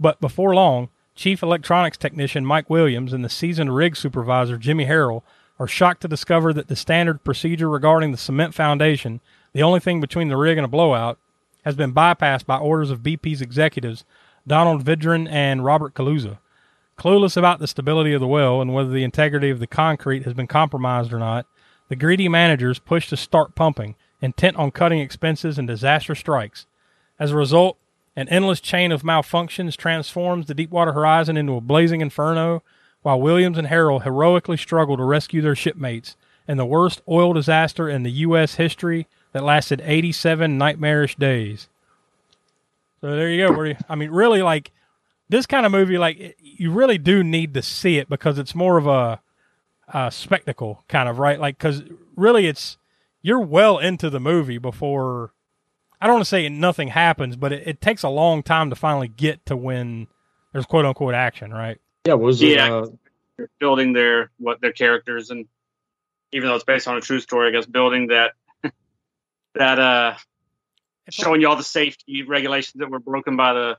[0.00, 5.22] But before long, Chief Electronics Technician Mike Williams and the seasoned rig supervisor Jimmy Harrell
[5.58, 9.20] are shocked to discover that the standard procedure regarding the cement foundation,
[9.52, 11.18] the only thing between the rig and a blowout,
[11.66, 14.04] has been bypassed by orders of BP's executives
[14.46, 16.38] Donald Vidrine and Robert Kaluza.
[16.98, 20.34] Clueless about the stability of the well and whether the integrity of the concrete has
[20.34, 21.46] been compromised or not,
[21.88, 26.66] the greedy managers push to start pumping, intent on cutting expenses and disaster strikes.
[27.18, 27.76] As a result,
[28.14, 32.62] an endless chain of malfunctions transforms the Deepwater Horizon into a blazing inferno,
[33.02, 37.88] while Williams and Harrell heroically struggle to rescue their shipmates in the worst oil disaster
[37.88, 38.56] in the U.S.
[38.56, 41.68] history that lasted 87 nightmarish days.
[43.00, 43.74] So there you go.
[43.88, 44.70] I mean, really, like
[45.32, 48.76] this kind of movie, like you really do need to see it because it's more
[48.76, 49.20] of a,
[49.88, 51.40] a spectacle, kind of right.
[51.40, 51.82] Like, because
[52.14, 52.76] really, it's
[53.22, 55.32] you're well into the movie before
[56.02, 58.76] I don't want to say nothing happens, but it, it, takes a long time to
[58.76, 60.06] finally get to when
[60.52, 61.80] there's quote unquote action, right?
[62.04, 62.86] Yeah, was yeah, uh,
[63.58, 65.46] building their what their characters and
[66.32, 68.32] even though it's based on a true story, I guess building that
[69.54, 70.14] that uh
[71.08, 73.78] showing you all the safety regulations that were broken by the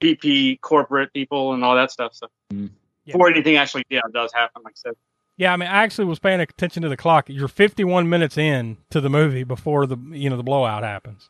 [0.00, 2.14] BP corporate people and all that stuff.
[2.14, 2.66] So mm-hmm.
[3.04, 3.12] yeah.
[3.12, 4.94] before anything actually yeah does happen, like I said.
[5.36, 7.30] Yeah, I mean, I actually was paying attention to the clock.
[7.30, 11.28] You're 51 minutes in to the movie before the you know the blowout happens.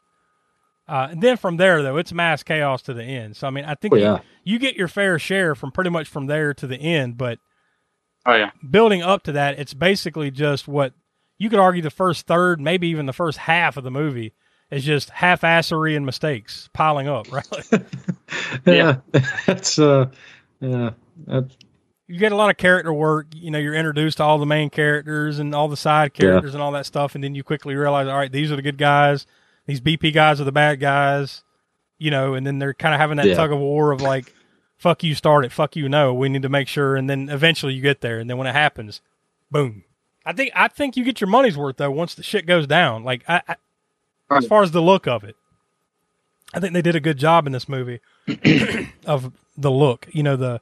[0.89, 3.37] Uh, and then from there, though, it's mass chaos to the end.
[3.37, 4.19] So I mean, I think oh, yeah.
[4.43, 7.17] you, you get your fair share from pretty much from there to the end.
[7.17, 7.39] But
[8.27, 10.93] oh yeah, building up to that, it's basically just what
[11.39, 14.35] you could argue the first third, maybe even the first half of the movie
[14.71, 17.47] is just half-assery and mistakes piling up, right?
[18.67, 18.97] yeah,
[19.47, 20.07] that's uh,
[20.61, 20.91] yeah,
[21.27, 21.57] that's
[22.07, 23.27] you get a lot of character work.
[23.35, 26.57] You know, you're introduced to all the main characters and all the side characters yeah.
[26.57, 28.79] and all that stuff, and then you quickly realize, all right, these are the good
[28.79, 29.27] guys.
[29.67, 31.45] These BP guys are the bad guys.
[31.99, 33.35] You know, and then they're kind of having that Yeah.
[33.35, 34.35] tug of war of like,
[34.79, 35.53] "Fuck you, start it.
[35.53, 36.15] Fuck you, no.
[36.15, 38.55] We need to make sure." And then eventually you get there, and then when it
[38.55, 39.03] happens,
[39.51, 39.85] boom.
[40.25, 43.05] I think I think you get your money's worth though once the shit goes down.
[43.05, 43.57] Like I, I
[44.31, 45.37] as far as the look of it,
[46.55, 48.01] I think they did a good job in this movie
[49.07, 50.09] of the look.
[50.13, 50.61] You know the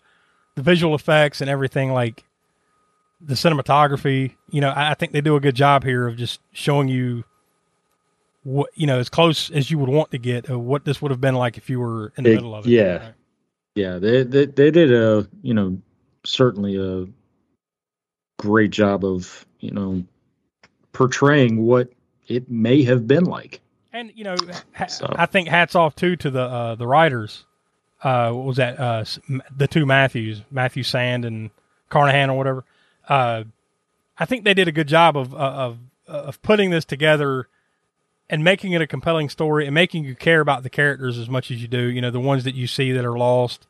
[0.54, 2.24] the visual effects and everything like
[3.20, 6.40] the cinematography you know I, I, think they do a good job here of just
[6.52, 7.24] showing you
[8.44, 11.20] what you know as close as you would want to get what this would have
[11.20, 12.96] been like if you were in the It- middle of it yeah.
[12.98, 13.14] right?
[13.74, 15.78] Yeah, they, they they did a you know
[16.24, 17.06] certainly a
[18.40, 20.02] great job of you know
[20.92, 21.92] portraying what
[22.28, 23.60] it may have been like.
[23.92, 24.36] and you know
[24.74, 24.86] ha-
[25.16, 27.44] i think hats off too to the uh the writers.
[28.02, 28.78] Uh what was that?
[28.78, 29.04] Uh
[29.56, 31.50] the two matthews matthew sand and
[31.88, 32.64] carnahan or whatever.
[33.08, 33.44] Uh
[34.18, 37.48] i think they did a good job of uh, of of putting this together
[38.30, 41.50] and making it a compelling story and making you care about the characters as much
[41.50, 41.82] as you do.
[41.86, 43.66] You know the ones that you see that are lost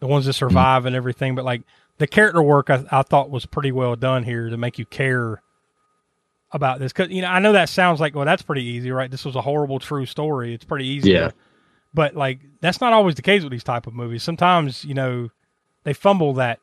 [0.00, 1.34] the ones that survive and everything.
[1.34, 1.62] But like
[1.98, 5.40] the character work I, I thought was pretty well done here to make you care
[6.52, 9.10] about this because you know I know that sounds like well that's pretty easy, right?
[9.10, 10.54] This was a horrible true story.
[10.54, 11.12] It's pretty easy.
[11.12, 11.30] Yeah.
[11.94, 14.22] but like that's not always the case with these type of movies.
[14.22, 15.30] Sometimes you know
[15.84, 16.58] they fumble that.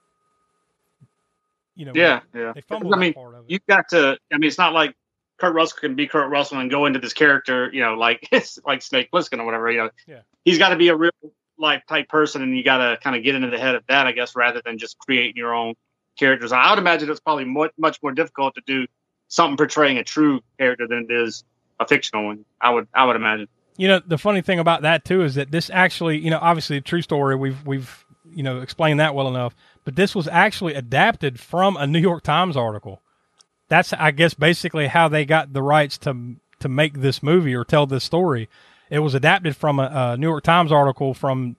[1.75, 1.91] You know.
[1.95, 2.51] Yeah, yeah.
[2.53, 3.51] They fumble I mean, part of it.
[3.51, 4.17] you've got to.
[4.31, 4.95] I mean, it's not like
[5.39, 8.59] Kurt Russell can be Kurt Russell and go into this character, you know, like it's
[8.65, 9.71] like Snake Plissken or whatever.
[9.71, 10.21] You know, Yeah.
[10.43, 11.11] he's got to be a real
[11.57, 14.07] life type person, and you got to kind of get into the head of that,
[14.07, 15.75] I guess, rather than just creating your own
[16.17, 16.51] characters.
[16.51, 18.85] I would imagine it's probably much much more difficult to do
[19.29, 21.45] something portraying a true character than it is
[21.79, 22.45] a fictional one.
[22.59, 23.47] I would I would imagine.
[23.77, 26.75] You know, the funny thing about that too is that this actually, you know, obviously
[26.77, 27.35] a true story.
[27.37, 31.87] We've we've you know explained that well enough, but this was actually adapted from a
[31.87, 33.01] New York Times article.
[33.69, 37.63] That's I guess basically how they got the rights to to make this movie or
[37.63, 38.49] tell this story.
[38.89, 41.55] It was adapted from a, a New York Times article from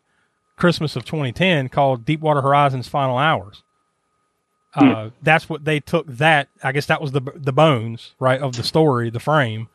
[0.56, 3.62] Christmas of 2010 called Deepwater Horizon's Final Hours.
[4.74, 6.48] Uh, That's what they took that.
[6.62, 9.68] I guess that was the the bones right of the story, the frame,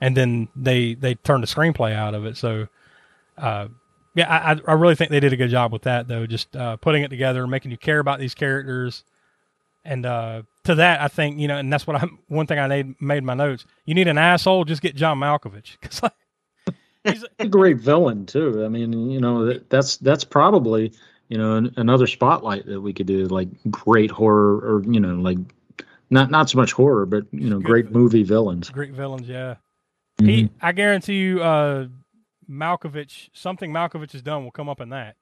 [0.00, 2.36] and then they they turned a screenplay out of it.
[2.36, 2.68] So,
[3.36, 3.68] uh,
[4.14, 6.56] yeah, I I- I really think they did a good job with that though, just
[6.56, 9.04] uh, putting it together, making you care about these characters,
[9.84, 12.66] and uh, to that I think you know, and that's what I one thing I
[12.68, 13.66] made made my notes.
[13.84, 16.12] You need an asshole, just get John Malkovich because like,
[17.04, 18.64] He's a great villain too.
[18.64, 20.92] I mean, you know, that, that's that's probably
[21.28, 25.14] you know an, another spotlight that we could do, like great horror or you know,
[25.16, 25.38] like
[26.10, 28.70] not not so much horror, but you know, great movie villains.
[28.70, 29.56] great villains, yeah.
[30.20, 30.26] Mhm.
[30.28, 31.86] He, I guarantee you, uh,
[32.50, 35.16] Malkovich, something Malkovich has done will come up in that.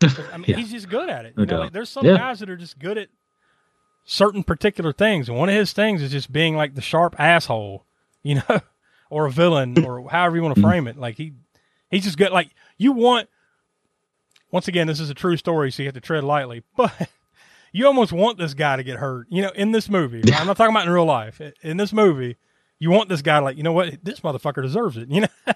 [0.02, 0.56] I mean, Yeah.
[0.56, 1.36] he's just good at it.
[1.36, 2.16] No You know, like, there's some Yeah.
[2.16, 3.08] guys that are just good at
[4.04, 7.84] certain particular things, and one of his things is just being like the sharp asshole,
[8.22, 8.60] you know,
[9.10, 10.96] or a villain, or however you want to frame it.
[10.98, 11.32] Like he,
[11.90, 12.32] he's just good.
[12.32, 13.28] Like you want.
[14.50, 17.10] Once again, this is a true story, so you have to tread lightly, but.
[17.72, 20.22] You almost want this guy to get hurt, you know, in this movie.
[20.22, 20.34] right?
[20.40, 21.42] I'm not talking about in real life.
[21.60, 22.38] In this movie,
[22.78, 25.50] you want this guy to like, you know what, this motherfucker deserves it, you know.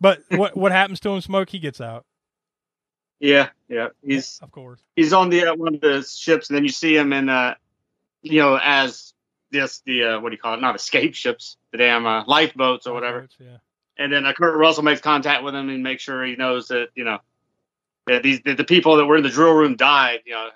[0.00, 1.20] but what what happens to him?
[1.20, 2.04] Smoke, he gets out.
[3.18, 3.88] Yeah, yeah.
[4.04, 4.80] He's of course.
[4.94, 7.54] He's on the uh, one of the ships, and then you see him in uh,
[8.22, 9.14] you know, as
[9.50, 10.60] this the uh, what do you call it?
[10.60, 13.28] Not escape ships, the damn uh, lifeboats or whatever.
[13.38, 13.58] Yeah.
[13.98, 16.88] And then uh, Kurt Russell makes contact with him and makes sure he knows that
[16.94, 17.18] you know
[18.08, 20.20] that these that the people that were in the drill room died.
[20.26, 20.48] You know,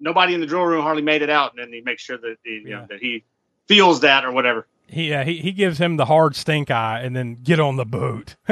[0.00, 2.36] nobody in the drill room hardly made it out, and then he makes sure that
[2.44, 3.24] the, you know that he
[3.68, 4.66] feels that or whatever.
[4.86, 7.84] He uh, he he gives him the hard stink eye, and then get on the
[7.84, 8.36] boat.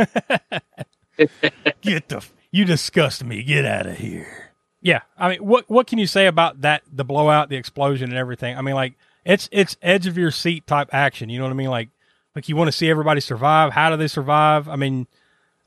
[1.80, 3.42] get the you disgust me.
[3.42, 4.52] Get out of here.
[4.80, 6.82] Yeah, I mean, what what can you say about that?
[6.90, 8.56] The blowout, the explosion, and everything.
[8.56, 8.94] I mean, like
[9.24, 11.28] it's it's edge of your seat type action.
[11.28, 11.70] You know what I mean?
[11.70, 11.88] Like
[12.36, 13.72] like you want to see everybody survive.
[13.72, 14.68] How do they survive?
[14.68, 15.08] I mean,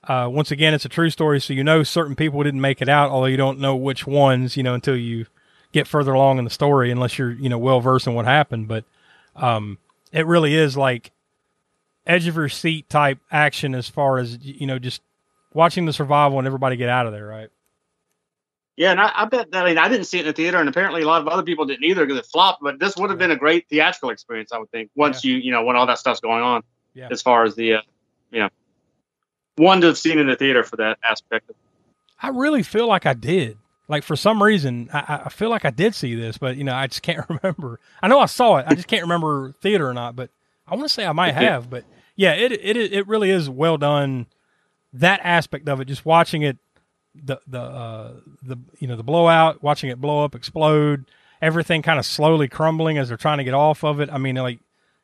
[0.08, 2.90] uh, once again, it's a true story, so you know certain people didn't make it
[2.90, 4.58] out, although you don't know which ones.
[4.58, 5.26] You know until you
[5.72, 8.68] get further along in the story, unless you're you know well versed in what happened.
[8.68, 8.84] But
[9.36, 9.78] um,
[10.12, 11.12] it really is like
[12.08, 15.02] edge of your seat type action as far as you know just
[15.54, 17.50] watching the survival and everybody get out of there, right?
[18.78, 20.68] Yeah, and I, I bet I mean I didn't see it in the theater, and
[20.68, 22.64] apparently a lot of other people didn't either because it flopped.
[22.64, 24.90] But this would have been a great theatrical experience, I would think.
[24.96, 26.64] Once you you know when all that stuff's going on,
[26.96, 27.10] Yeah.
[27.12, 27.82] as far as the uh,
[28.32, 28.50] you know
[29.58, 31.50] one to have seen in the theater for that aspect.
[31.50, 31.56] Of,
[32.22, 33.58] I really feel like I did.
[33.88, 36.74] Like for some reason, I- I, feel like I did see this, but you know,
[36.74, 37.80] I just can't remember.
[38.02, 38.66] I know I saw it.
[38.68, 40.16] I just can't remember theater or not.
[40.16, 40.30] But
[40.68, 41.70] I want to say I might have.
[41.70, 41.84] But
[42.16, 44.28] yeah, it it it really is well done.
[44.94, 46.58] That aspect of it, just watching it,
[47.16, 48.12] the the uh,
[48.44, 51.06] the you know the blowout, watching it blow up, explode,
[51.42, 54.10] everything kind of slowly crumbling as they're trying to get off of it.
[54.12, 54.60] I mean, like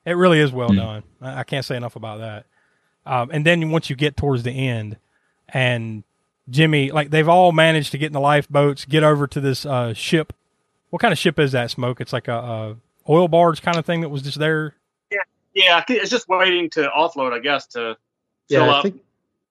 [0.05, 1.03] it really is well done.
[1.21, 2.45] I, I can't say enough about that.
[3.07, 4.97] Um, and then once you get towards the end,
[5.49, 6.03] and
[6.49, 9.93] Jimmy, like they've all managed to get in the lifeboats, get over to this uh,
[9.93, 10.33] ship.
[10.89, 11.71] What kind of ship is that?
[11.71, 11.99] Smoke?
[12.01, 12.75] It's like a, a
[13.09, 14.75] oil barge kind of thing that was just there.
[15.11, 15.17] yeah,
[15.53, 17.97] yeah, it's just waiting to offload, I guess, to
[18.47, 19.01] Yeah, fill I up think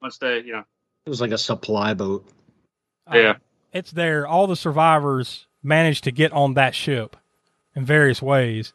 [0.00, 0.64] once they you know.
[1.04, 2.26] it was like a supply boat.
[3.12, 3.34] Yeah.
[3.72, 4.26] It's there.
[4.26, 7.16] All the survivors managed to get on that ship
[7.74, 8.72] in various ways.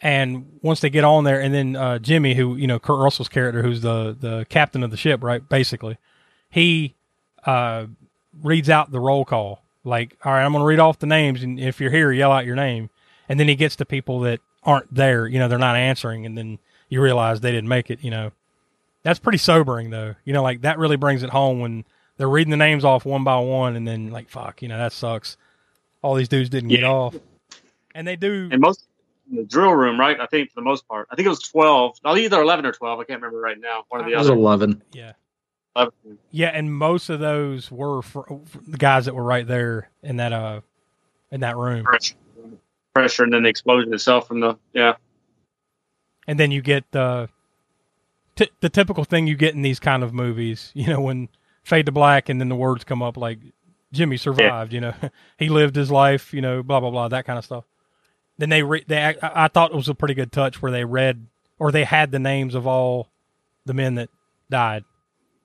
[0.00, 3.28] And once they get on there, and then uh, Jimmy, who you know Kurt Russell's
[3.28, 5.46] character, who's the the captain of the ship, right?
[5.48, 5.96] Basically,
[6.50, 6.94] he
[7.46, 7.86] uh,
[8.42, 9.62] reads out the roll call.
[9.84, 12.32] Like, all right, I'm going to read off the names, and if you're here, yell
[12.32, 12.90] out your name.
[13.28, 15.26] And then he gets to people that aren't there.
[15.26, 18.02] You know, they're not answering, and then you realize they didn't make it.
[18.02, 18.32] You know,
[19.02, 20.14] that's pretty sobering, though.
[20.24, 21.84] You know, like that really brings it home when
[22.16, 24.92] they're reading the names off one by one, and then like, fuck, you know, that
[24.92, 25.36] sucks.
[26.02, 27.14] All these dudes didn't get off,
[27.94, 28.48] and they do.
[28.52, 28.86] And most
[29.30, 30.18] the drill room, right?
[30.20, 31.98] I think for the most part, I think it was twelve.
[32.04, 33.00] Well, either eleven or twelve.
[33.00, 33.84] I can't remember right now.
[33.88, 34.36] One of the It was other.
[34.38, 34.82] eleven.
[34.92, 35.12] Yeah.
[35.76, 35.92] 11.
[36.30, 40.18] Yeah, and most of those were for, for the guys that were right there in
[40.18, 40.60] that uh
[41.32, 41.82] in that room.
[41.84, 42.14] Pressure,
[42.94, 44.94] pressure, and then the explosion itself from the yeah.
[46.28, 47.28] and then you get the
[48.36, 50.70] t- the typical thing you get in these kind of movies.
[50.74, 51.28] You know, when
[51.64, 53.40] fade to black, and then the words come up like
[53.92, 54.72] Jimmy survived.
[54.72, 54.94] You know,
[55.38, 56.32] he lived his life.
[56.32, 57.64] You know, blah blah blah, that kind of stuff.
[58.38, 60.84] Then they re- they I, I thought it was a pretty good touch where they
[60.84, 61.26] read
[61.58, 63.10] or they had the names of all
[63.64, 64.10] the men that
[64.50, 64.84] died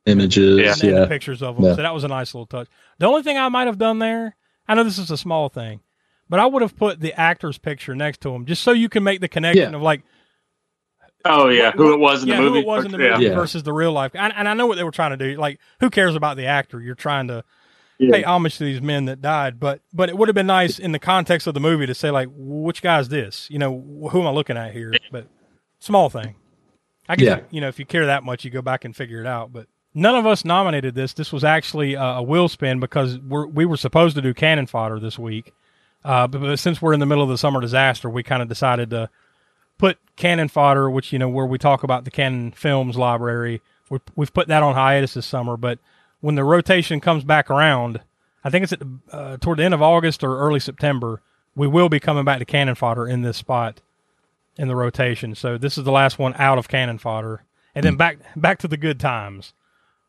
[0.05, 0.99] Images, and yeah.
[1.01, 1.65] the pictures of them.
[1.65, 1.75] Yeah.
[1.75, 2.67] So that was a nice little touch.
[2.97, 4.35] The only thing I might have done there,
[4.67, 5.81] I know this is a small thing,
[6.27, 9.03] but I would have put the actor's picture next to him just so you can
[9.03, 9.75] make the connection Yeah.
[9.75, 10.01] of like,
[11.25, 12.53] Oh yeah, who it was in yeah, the movie?
[12.55, 13.35] who it was in the movie Yeah.
[13.35, 14.11] versus the real life.
[14.15, 15.37] And, and I know what they were trying to do.
[15.39, 16.79] Like, who cares about the actor?
[16.81, 17.43] You're trying to
[17.99, 18.11] Yeah.
[18.15, 20.93] pay homage to these men that died, but but it would have been nice in
[20.93, 23.47] the context of the movie to say like, which guy's this?
[23.51, 24.93] You know, who am I looking at here?
[25.11, 25.27] But
[25.79, 26.35] small thing.
[27.09, 27.39] I guess Yeah.
[27.51, 29.51] you know if you care that much, you go back and figure it out.
[29.51, 31.13] But none of us nominated this.
[31.13, 34.65] This was actually uh, a will spin because we're, we were supposed to do cannon
[34.67, 35.51] fodder this week,
[36.05, 38.47] uh, but, but since we're in the middle of the summer disaster, we kind of
[38.47, 39.09] decided to
[39.77, 43.61] put cannon fodder, which you know where we talk about the cannon Films library.
[43.89, 45.79] We, we've put that on hiatus this summer, but
[46.21, 48.01] when the rotation comes back around,
[48.43, 51.21] I think it's at the, uh, toward the end of August or early September,
[51.55, 53.81] we will be coming back to cannon fodder in this spot
[54.57, 55.35] in the rotation.
[55.35, 57.43] So this is the last one out of cannon fodder,
[57.73, 59.53] and then back back to the good times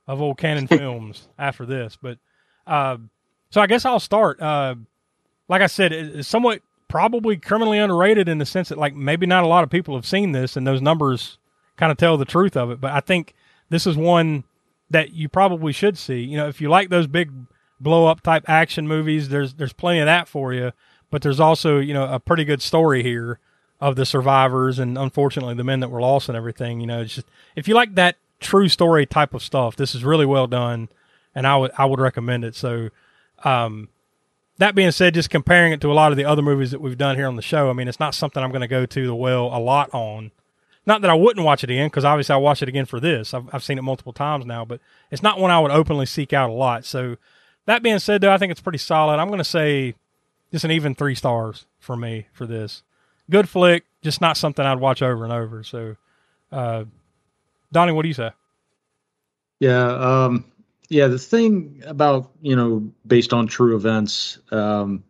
[0.07, 1.97] of old cannon films after this.
[2.01, 2.19] But
[2.67, 2.99] uh,
[3.51, 4.41] so I guess I'll start.
[4.41, 4.77] Uh,
[5.49, 9.45] like I said, it's somewhat probably criminally underrated in the sense that like maybe not
[9.45, 11.39] a lot of people have seen this, and those numbers
[11.77, 12.81] kind of tell the truth of it.
[12.81, 13.35] But I think
[13.71, 14.45] this is one
[14.91, 16.21] that you probably should see.
[16.21, 17.31] You know, if you like those big
[17.81, 20.73] blow up type action movies, there's there's plenty of that for you.
[21.11, 23.39] But there's also you know a pretty good story here
[23.81, 26.81] of the survivors and unfortunately the men that were lost and everything.
[26.81, 27.27] You know, it's just
[27.57, 30.89] if you like that true story type of stuff, this is really well done,
[31.35, 32.55] and I would I would recommend it.
[32.55, 32.91] So,
[33.45, 33.89] um,
[34.59, 36.99] that being said, just comparing it to a lot of the other movies that we've
[36.99, 39.07] done here on the show, I mean, it's not something I'm going to go to
[39.07, 40.33] the well a lot on.
[40.87, 43.35] Not that I wouldn't watch it again, because obviously I watch it again for this.
[43.35, 46.33] I've, I've seen it multiple times now, but it's not one I would openly seek
[46.33, 46.85] out a lot.
[46.85, 47.17] So,
[47.67, 49.19] that being said, though, I think it's pretty solid.
[49.19, 49.95] I'm going to say
[50.51, 52.83] just an even three stars for me for this.
[53.31, 55.63] Good flick, just not something I'd watch over and over.
[55.63, 55.97] So,
[56.51, 56.85] uh,
[57.71, 58.31] Donnie, what do you say?
[59.61, 60.45] Yeah, um,
[60.89, 61.07] yeah.
[61.07, 65.05] The thing about you know, based on true events, um,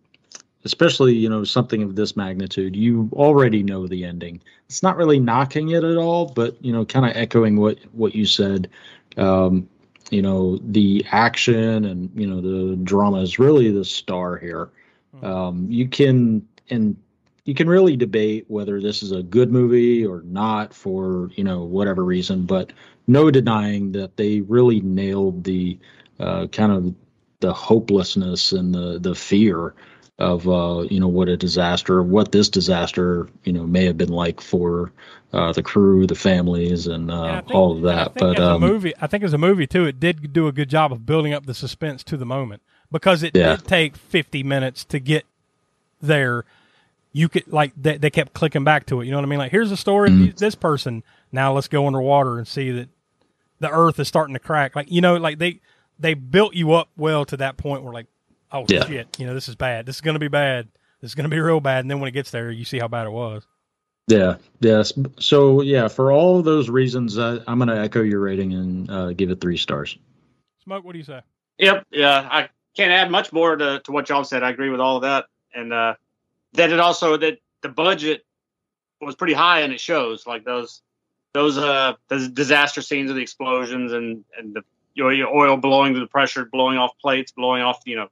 [0.65, 4.41] especially you know something of this magnitude, you already know the ending.
[4.67, 8.15] It's not really knocking it at all, but you know, kind of echoing what what
[8.15, 8.71] you said.
[9.17, 9.69] Um,
[10.11, 14.71] you know, the action and you know the drama is really the star here.
[15.23, 16.97] Um, you can and
[17.45, 21.63] you can really debate whether this is a good movie or not for you know
[21.63, 22.73] whatever reason, but
[23.07, 25.79] no denying that they really nailed the
[26.19, 26.95] uh, kind of
[27.41, 29.75] the hopelessness and the the fear
[30.21, 34.11] of uh, you know what a disaster, what this disaster you know may have been
[34.13, 34.93] like for
[35.33, 37.99] uh, the crew, the families, and uh, all of that.
[37.99, 40.47] I think But um, a movie, I think as a movie too, it did do
[40.49, 42.63] a good job of building up the suspense to the moment
[42.93, 43.57] because it Yeah.
[43.57, 45.25] did take 50 minutes to get
[46.01, 46.45] there.
[47.13, 49.05] You could like they, they kept clicking back to it.
[49.07, 49.39] You know what I mean?
[49.41, 50.37] Like here's the story Mm-hmm.
[50.37, 51.03] this person.
[51.33, 52.89] Now let's go underwater and see that
[53.59, 54.77] the earth is starting to crack.
[54.77, 55.61] Like you know, like they
[55.99, 58.07] they built you up well to that point where like,
[58.53, 58.87] oh Yeah.
[58.87, 59.87] shit, you know this is bad.
[59.87, 60.69] This is going to be bad.
[61.01, 61.81] This is going to be real bad.
[61.81, 63.47] And then when it gets there, you see how bad it was.
[64.07, 64.37] Yeah.
[64.61, 64.93] Yes.
[65.19, 68.91] So yeah, for all of those reasons, uh, I'm going to echo your rating and
[68.91, 69.97] uh, give it three stars.
[70.65, 71.21] Smoke, what do you say?
[71.59, 71.87] Yep.
[71.91, 72.29] Yeah.
[72.31, 74.43] I can't add much more to, to what y'all said.
[74.43, 75.27] I agree with all of that.
[75.55, 75.95] And uh,
[76.55, 78.25] that it also that the budget
[79.01, 80.83] was pretty high and it shows like those
[81.33, 84.63] those uh those disaster scenes of the explosions and and the
[84.95, 88.09] you know, your oil blowing to the pressure, blowing off plates, blowing off you know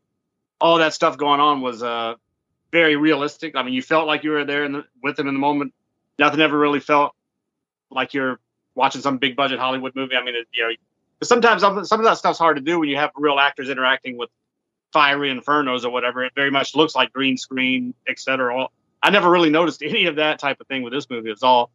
[0.61, 2.15] all that stuff going on was uh
[2.71, 3.57] very realistic.
[3.57, 5.73] I mean, you felt like you were there the, with them in the moment.
[6.19, 7.15] Nothing ever really felt
[7.91, 8.39] like you're
[8.75, 10.17] watching some big budget Hollywood movie.
[10.17, 10.75] I mean, it, you know,
[11.23, 14.31] sometimes some, of that stuff's hard to do when you have real actors interacting with
[14.93, 16.25] fiery infernos or whatever.
[16.25, 18.67] It very much looks like green screen, et cetera.
[19.03, 21.31] I never really noticed any of that type of thing with this movie.
[21.31, 21.71] It's all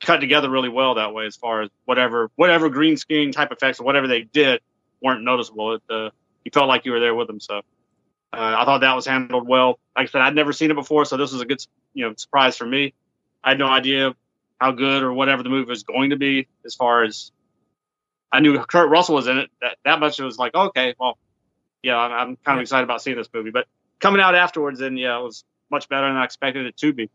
[0.00, 3.80] cut together really well that way, as far as whatever whatever green screen type effects
[3.80, 4.60] or whatever they did
[5.00, 5.74] weren't noticeable.
[5.74, 6.10] It, uh,
[6.44, 7.40] you felt like you were there with them.
[7.40, 7.62] So uh,
[8.32, 9.78] I thought that was handled well.
[9.96, 12.14] Like I said, I'd never seen it before, so this was a good you know
[12.16, 12.94] surprise for me.
[13.42, 14.14] I had no idea
[14.60, 17.32] how good or whatever the movie was going to be as far as
[18.32, 19.50] I knew Kurt Russell was in it.
[19.60, 21.18] That that much it was like okay, well,
[21.82, 23.50] yeah, I'm, I'm kind of excited about seeing this movie.
[23.50, 23.66] But
[24.00, 27.10] coming out afterwards, and yeah, it was much better than I expected it to be.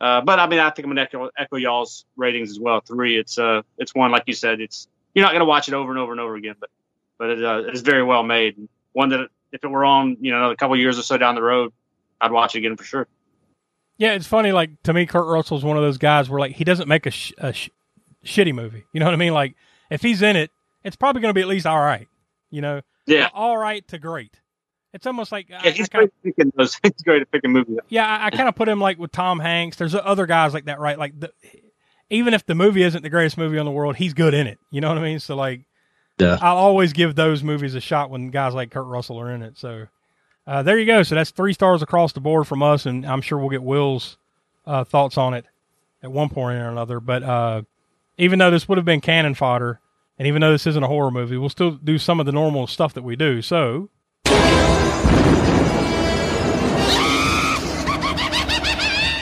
[0.00, 2.80] Uh, but I mean, I think I'm gonna echo, echo y'all's ratings as well.
[2.80, 5.90] Three, it's uh, it's one like you said, it's you're not gonna watch it over
[5.90, 6.70] and over and over again, but
[7.18, 8.68] but it, uh, it's very well made.
[8.92, 11.42] One that if it were on, you know, another couple years or so down the
[11.42, 11.72] road,
[12.20, 13.06] I'd watch it again for sure.
[13.98, 14.52] Yeah, it's funny.
[14.52, 17.10] Like to me, Kurt Russell's one of those guys where like he doesn't make a,
[17.10, 17.70] sh- a sh-
[18.24, 18.84] shitty movie.
[18.92, 19.32] You know what I mean?
[19.34, 19.54] Like
[19.90, 20.50] if he's in it,
[20.84, 22.08] it's probably going to be at least all right.
[22.50, 22.80] You know?
[23.06, 23.28] Yeah.
[23.32, 24.38] All right to great.
[24.92, 26.78] It's almost like Yeah, I he's kinda- great at picking those.
[26.82, 27.78] He's great at picking movies.
[27.88, 29.76] yeah, I, I kind of put him like with Tom Hanks.
[29.76, 30.98] There's other guys like that, right?
[30.98, 31.32] Like the,
[32.10, 34.58] even if the movie isn't the greatest movie in the world, he's good in it.
[34.70, 35.18] You know what I mean?
[35.20, 35.66] So like,
[36.18, 36.38] Yeah.
[36.40, 39.58] I'll always give those movies a shot when guys like Kurt Russell are in it.
[39.58, 39.86] So
[40.46, 41.02] uh, there you go.
[41.02, 44.16] So that's three stars across the board from us, and I'm sure we'll get Will's
[44.66, 45.44] uh, thoughts on it
[46.02, 47.00] at one point or another.
[47.00, 47.62] But uh,
[48.16, 49.80] even though this would have been cannon fodder,
[50.18, 52.66] and even though this isn't a horror movie, we'll still do some of the normal
[52.66, 53.42] stuff that we do.
[53.42, 53.90] So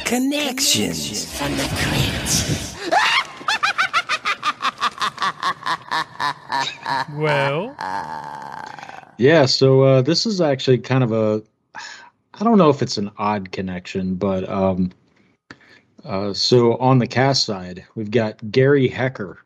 [0.05, 2.74] Connections from the crypt.
[7.13, 7.75] Well,
[9.19, 11.43] Yeah, so uh, this is actually kind of a
[12.41, 14.91] I don't know if it's an odd connection, but um,
[16.05, 19.39] uh, so on the cast side, we've got Gary Hecker.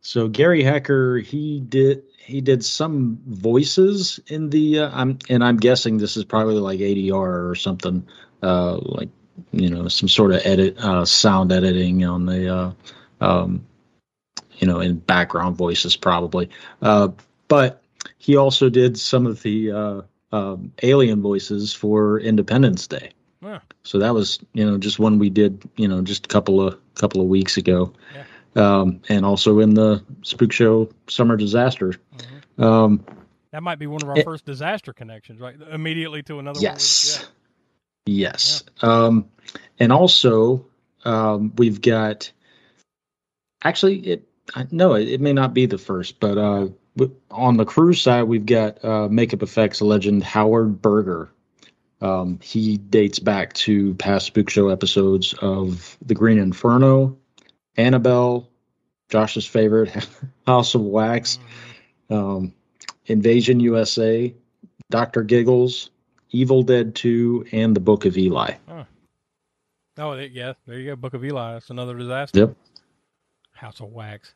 [0.00, 5.56] So Gary Hecker, he did he did some voices in the uh, I'm and I'm
[5.56, 8.06] guessing this is probably like ADR or something,
[8.42, 9.08] uh, like
[9.50, 12.72] you know some sort of edit uh, sound editing on the uh,
[13.20, 13.66] um,
[14.58, 16.48] you know in background voices probably,
[16.82, 17.08] uh,
[17.48, 17.82] but
[18.18, 20.02] he also did some of the uh,
[20.32, 23.10] um, alien voices for Independence Day.
[23.42, 23.60] Yeah.
[23.84, 26.78] So that was, you know, just one we did, you know, just a couple of
[26.94, 27.92] couple of weeks ago,
[28.56, 31.94] um, and also in the Spook Show Summer Disaster.
[32.58, 33.04] Um,
[33.52, 35.56] that might be one of our It- first disaster connections, right?
[35.70, 36.60] Immediately to another.
[36.60, 37.28] yes,
[38.06, 39.26] yes, um,
[39.78, 40.66] and also
[41.04, 42.30] um, we've got.
[43.64, 44.27] Actually, it
[44.70, 48.24] no, it, it may not be the first, but uh, w- on the crew side,
[48.24, 51.30] we've got uh, makeup effects legend Howard Berger.
[52.00, 57.16] Um, he dates back to past Spook Show episodes of The Green Inferno,
[57.76, 58.48] Annabelle,
[59.08, 60.06] Josh's favorite,
[60.46, 61.38] House of Wax,
[62.08, 62.54] um,
[63.06, 64.32] Invasion USA,
[64.90, 65.90] Doctor Giggles,
[66.30, 68.54] Evil Dead 2, and The Book of Eli.
[69.98, 70.52] Oh, th- yeah.
[70.66, 70.96] There you go.
[70.96, 71.54] Book of Eli.
[71.54, 72.38] That's another disaster.
[72.38, 72.56] Yep.
[73.58, 74.34] House of Wax.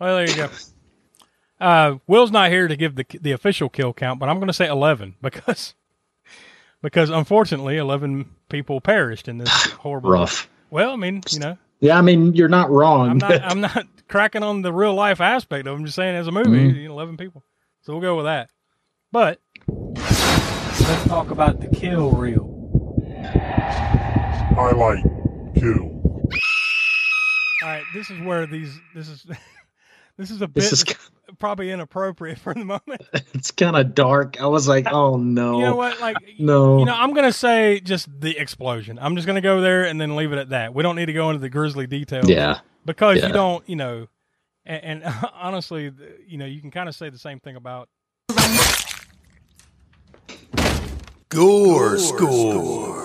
[0.00, 0.48] Well, there you go.
[1.60, 4.52] Uh, Will's not here to give the the official kill count, but I'm going to
[4.52, 5.74] say 11 because
[6.82, 9.48] because unfortunately 11 people perished in this
[9.78, 10.10] horrible.
[10.10, 10.50] Rough.
[10.70, 13.08] Well, I mean, you know, Yeah, I mean, you're not wrong.
[13.08, 15.76] I'm not I'm not cracking on the real life aspect of it.
[15.78, 16.74] I'm just saying as a movie, Mhm.
[16.74, 17.44] you know, 11 people.
[17.82, 18.50] So we'll go with that.
[19.12, 22.50] But let's talk about the kill reel.
[24.56, 25.04] Highlight
[25.54, 25.93] kill.
[27.64, 29.24] All right, this is where these this is
[30.18, 33.00] this is a bit This is that's probably inappropriate for the moment.
[33.32, 34.38] it's kind of dark.
[34.38, 35.56] I was like, oh no.
[35.58, 35.98] You know what?
[35.98, 36.78] Like, No.
[36.78, 38.98] you know, I'm gonna say just the explosion.
[39.00, 40.74] I'm just gonna go there and then leave it at that.
[40.74, 42.28] We don't need to go into the grisly details.
[42.28, 42.58] Yeah.
[42.84, 43.28] because Yeah.
[43.28, 44.08] you don't, you know,
[44.66, 45.90] and, and honestly,
[46.28, 47.88] you know, you can kind of say the same thing about
[51.30, 53.03] Gore score.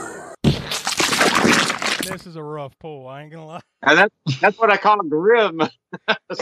[2.10, 3.08] This is a rough pull.
[3.08, 3.62] I ain't gonna lie.
[3.84, 5.62] And that, that's what I call him, the rim.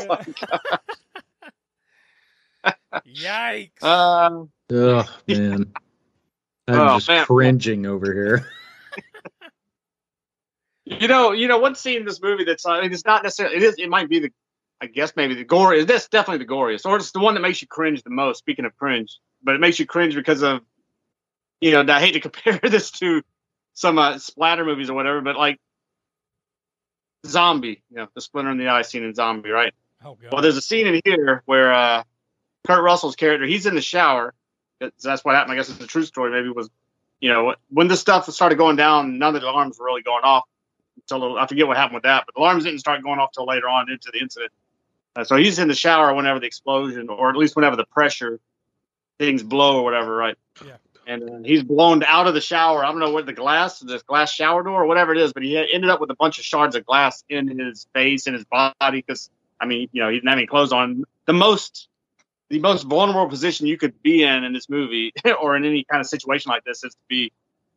[0.10, 0.28] Like,
[3.08, 3.84] Yikes!
[3.84, 5.74] um, Oh man.
[6.68, 7.26] I'm Oh, just man.
[7.26, 8.46] cringing over here.
[10.84, 13.56] you know, you know, one scene in this movie that's I mean, it's not necessarily.
[13.56, 13.76] It is.
[13.78, 14.32] It might be the.
[14.82, 15.84] I guess maybe the gore.
[15.86, 18.40] That's definitely the goriest, or it's the one that makes you cringe the most.
[18.40, 20.62] Speaking of cringe, but it makes you cringe because of,
[21.62, 23.22] you know, I hate to compare this to
[23.78, 25.60] some uh, splatter movies or whatever, but like
[27.28, 29.72] Zombie, you know, the splinter in the eye scene in Zombie, right?
[30.04, 30.34] Oh god.
[30.34, 32.04] Well, there's a scene in here where uh,
[32.66, 34.34] Kurt Russell's character, he's in the shower.
[34.80, 35.54] That's what happened.
[35.54, 36.32] I guess it's a true story.
[36.32, 36.72] Maybe it was,
[37.20, 40.24] you know, when the stuff started going down, none of the alarms were really going
[40.24, 40.46] off
[40.96, 43.46] until I forget what happened with that, but the alarms didn't start going off till
[43.46, 44.52] later on into the incident.
[45.16, 48.40] Uh, so he's in the shower whenever the explosion, or at least whenever the pressure
[49.20, 50.36] things blow or whatever, right?
[50.66, 50.78] Yeah.
[51.08, 52.84] And he's blown out of the shower.
[52.84, 55.42] I don't know what the glass, the glass shower door, or whatever it is, but
[55.42, 58.44] he ended up with a bunch of shards of glass in his face and his
[58.44, 59.30] body because
[59.60, 61.04] I mean, you know, he didn't have any clothes on.
[61.26, 61.88] The most,
[62.50, 66.02] the most vulnerable position you could be in in this movie, or in any kind
[66.02, 67.32] of situation like this, is to be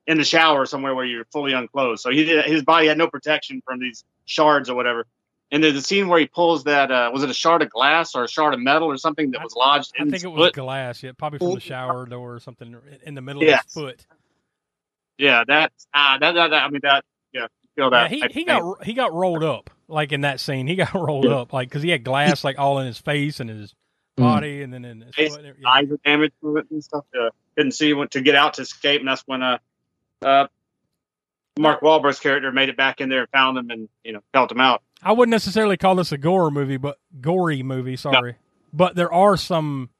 [0.06, 2.00] in the shower somewhere where you're fully unclothed.
[2.00, 5.06] So he his body had no protection from these shards or whatever.
[5.52, 8.14] And there's a scene where he pulls that, uh, was it a shard of glass
[8.14, 10.46] or a shard of metal or something that was lodged I in think it was
[10.48, 10.54] foot?
[10.54, 11.02] glass.
[11.02, 13.60] Yeah, probably from the shower door or something in the middle Yes.
[13.60, 14.06] of his foot.
[15.18, 18.10] Yeah, that, ah, that, that, that, I mean, that, yeah, feel Yeah, that.
[18.12, 18.46] he, type he thing.
[18.46, 20.66] got he got rolled up like in that scene.
[20.68, 21.38] He got rolled Yeah.
[21.40, 23.74] up like because he had glass like all in his face and his
[24.18, 24.22] Mm.
[24.24, 25.44] body and then in his His foot.
[25.44, 27.04] and- eyes were damaged from it and stuff.
[27.18, 29.58] Uh, couldn't see when to get out to escape, and that's when uh,
[30.22, 30.46] uh,
[31.58, 34.52] Mark Wahlberg's character made it back in there and found him and you know helped
[34.52, 34.82] him out.
[35.02, 37.96] I wouldn't necessarily call this a gore movie, but gory movie.
[37.96, 38.36] Sorry,
[38.72, 39.90] but there are some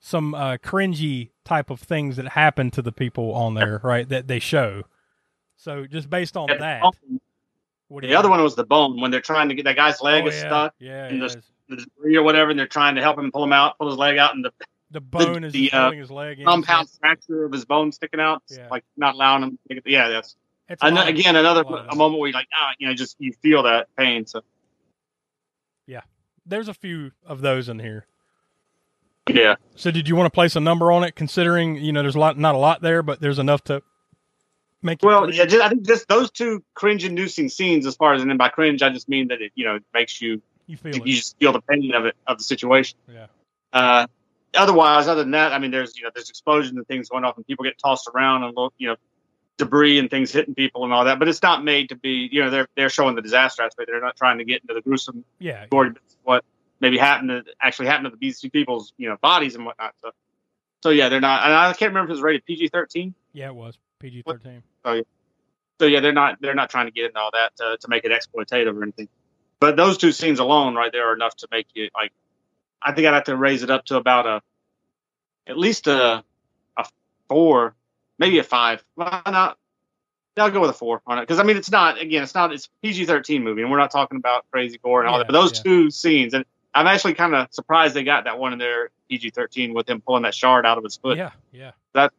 [0.00, 4.08] some uh, cringy type of things that happen to the people on there, right?
[4.08, 4.82] That they show.
[5.56, 6.82] So just based on Yeah, that,
[7.88, 10.24] what The other one was the bone when they're trying to get that guy's leg
[10.24, 10.40] Oh, is yeah.
[10.48, 11.34] stuck Yeah, in the,
[11.68, 13.96] the debris or whatever, and they're trying to help him pull him out, pull his
[13.98, 14.52] leg out, and the
[14.92, 16.38] the bone is the, uh, his leg.
[16.38, 16.44] in.
[16.46, 18.68] compound fracture of his bone sticking out, Yeah.
[18.70, 19.58] like not allowing him.
[19.68, 20.36] To get, yeah, that's
[20.68, 22.94] It's and again another a lot of a moment where you like ah, you know,
[22.94, 24.26] just you feel that pain.
[24.26, 24.42] So
[25.86, 26.00] Yeah,
[26.44, 28.06] there's a few of those in here.
[29.28, 31.14] yeah, So did you want to place a number on it?
[31.14, 33.82] Considering you know there's a lot, not a lot there, but there's enough to
[34.82, 35.02] make.
[35.02, 35.36] well, cringe?
[35.36, 37.86] yeah, just, I think just those two cringe-inducing scenes.
[37.86, 40.20] As far as and then by cringe, I just mean that it you know makes
[40.20, 42.98] you you feel you just feel the pain of it of the situation.
[43.12, 43.26] Yeah.
[43.72, 44.06] Uh,
[44.54, 47.36] otherwise, other than that, I mean, there's you know there's explosions and things going off,
[47.36, 48.96] and people get tossed around and look, you know
[49.58, 51.18] debris and things hitting people and all that.
[51.18, 53.88] But it's not made to be you know they're they're showing the disaster aspect.
[53.90, 55.92] They're not trying to get into the gruesome Yeah, gory
[56.24, 56.44] what
[56.80, 59.94] maybe happened to actually happened to these two people's you know bodies and whatnot.
[60.02, 60.10] So
[60.82, 61.44] so yeah, they're not.
[61.44, 63.14] And I can't remember if it was rated PG thirteen.
[63.32, 64.62] yeah, it was PG thirteen.
[64.84, 65.02] So oh, yeah.
[65.80, 68.04] so yeah, they're not they're not trying to get into all that to, to make
[68.04, 69.08] it exploitative or anything.
[69.58, 72.12] But those two scenes alone, right there, are enough to make you like.
[72.80, 74.42] I think I'd have to raise it up to about a,
[75.46, 76.22] at least a,
[76.76, 76.84] a
[77.28, 77.74] four,
[78.18, 78.84] maybe a five.
[78.94, 79.58] Why not?
[80.38, 82.52] I'll go with a four on it because I mean it's not again it's not
[82.52, 85.26] it's PG thirteen movie and we're not talking about crazy gore and all Yeah, that.
[85.28, 85.62] But those yeah.
[85.62, 86.44] two scenes and
[86.74, 90.02] I'm actually kind of surprised they got that one in their PG thirteen with him
[90.02, 91.16] pulling that shard out of his foot.
[91.16, 92.14] Yeah, yeah, That's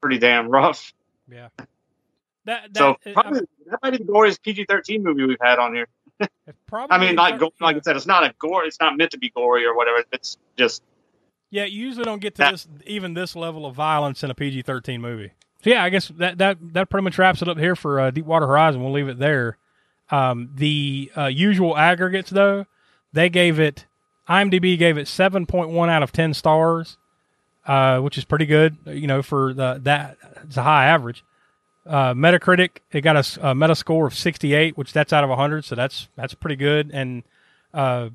[0.00, 0.92] pretty damn rough.
[1.30, 1.48] yeah.
[2.46, 5.60] That, that So it- probably that might be the goriest PG thirteen movie we've had
[5.60, 5.86] on here.
[6.66, 8.64] probably I mean, like like I said, it's not a gore.
[8.64, 10.02] It's not meant to be gory or whatever.
[10.12, 10.82] It's just
[11.52, 14.62] Yeah, you usually don't get to this even this level of violence in a PG
[14.62, 15.32] thirteen movie.
[15.62, 18.10] So yeah, I guess that that that pretty much wraps it up here for uh,
[18.10, 18.82] Deepwater Horizon.
[18.82, 19.58] We'll leave it there.
[20.10, 22.64] Um, the uh, usual aggregates though,
[23.12, 23.84] they gave it
[24.30, 26.96] IMDb gave it seven point one out of ten stars,
[27.66, 28.78] uh, which is pretty good.
[28.86, 31.22] You know, for the that it's a high average.
[31.84, 35.66] Uh, Metacritic it got a meta score of sixty eight, which that's out of hundred,
[35.66, 36.90] so that's that's pretty good.
[36.94, 37.24] And
[37.74, 38.08] uh,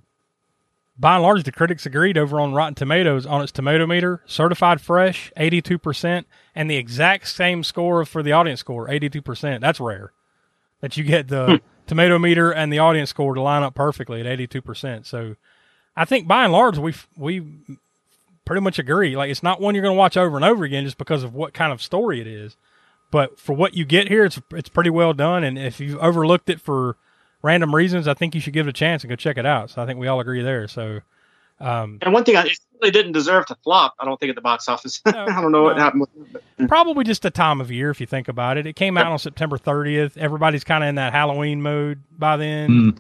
[0.99, 4.81] by and large, the critics agreed over on Rotten Tomatoes on its tomato meter, certified
[4.81, 6.25] fresh, 82%,
[6.55, 9.61] and the exact same score for the audience score, 82%.
[9.61, 10.11] That's rare
[10.81, 11.55] that you get the hmm.
[11.85, 15.05] tomato meter and the audience score to line up perfectly at 82%.
[15.05, 15.35] So
[15.95, 17.43] I think by and large, we we
[18.45, 19.15] pretty much agree.
[19.15, 21.33] Like, it's not one you're going to watch over and over again just because of
[21.33, 22.55] what kind of story it is.
[23.11, 25.43] But for what you get here, it's it's pretty well done.
[25.43, 26.97] And if you've overlooked it for
[27.47, 29.69] random reasons, I think you should give it a chance and go check it out.
[29.71, 30.67] So I think we all agree there.
[30.67, 30.99] So,
[31.59, 33.95] um, and one thing I it really didn't deserve to flop.
[33.99, 35.01] I don't think at the box office.
[35.05, 36.67] I don't know what happened with it.
[36.67, 38.67] probably just the time of year if you think about it.
[38.67, 40.17] It came out on September 30th.
[40.17, 42.69] Everybody's kind of in that Halloween mode by then.
[42.69, 42.97] Mm.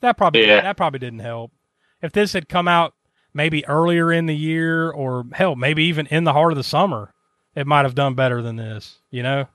[0.00, 0.62] That probably Yeah.
[0.62, 1.52] that probably didn't help.
[2.02, 2.94] If this had come out
[3.34, 7.14] maybe earlier in the year or hell, maybe even in the heart of the summer,
[7.54, 9.46] it might have done better than this, you know?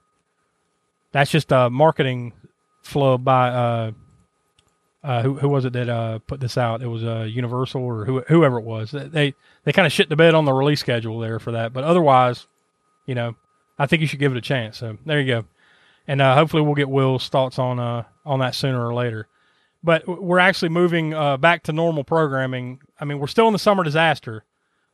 [1.11, 2.33] That's just a marketing
[2.83, 3.91] flub by uh
[5.03, 6.81] uh, who, who was it that uh, put this out?
[6.81, 8.91] It was uh, Universal or who, whoever it was.
[8.91, 11.73] They they kind of shit the bed on the release schedule there for that.
[11.73, 12.47] But otherwise,
[13.05, 13.35] you know,
[13.77, 14.77] I think you should give it a chance.
[14.77, 15.45] So there you go,
[16.07, 19.27] and uh, hopefully we'll get Will's thoughts on uh, on that sooner or later.
[19.83, 22.81] But we're actually moving uh, back to normal programming.
[22.99, 24.43] I mean, we're still in the summer disaster,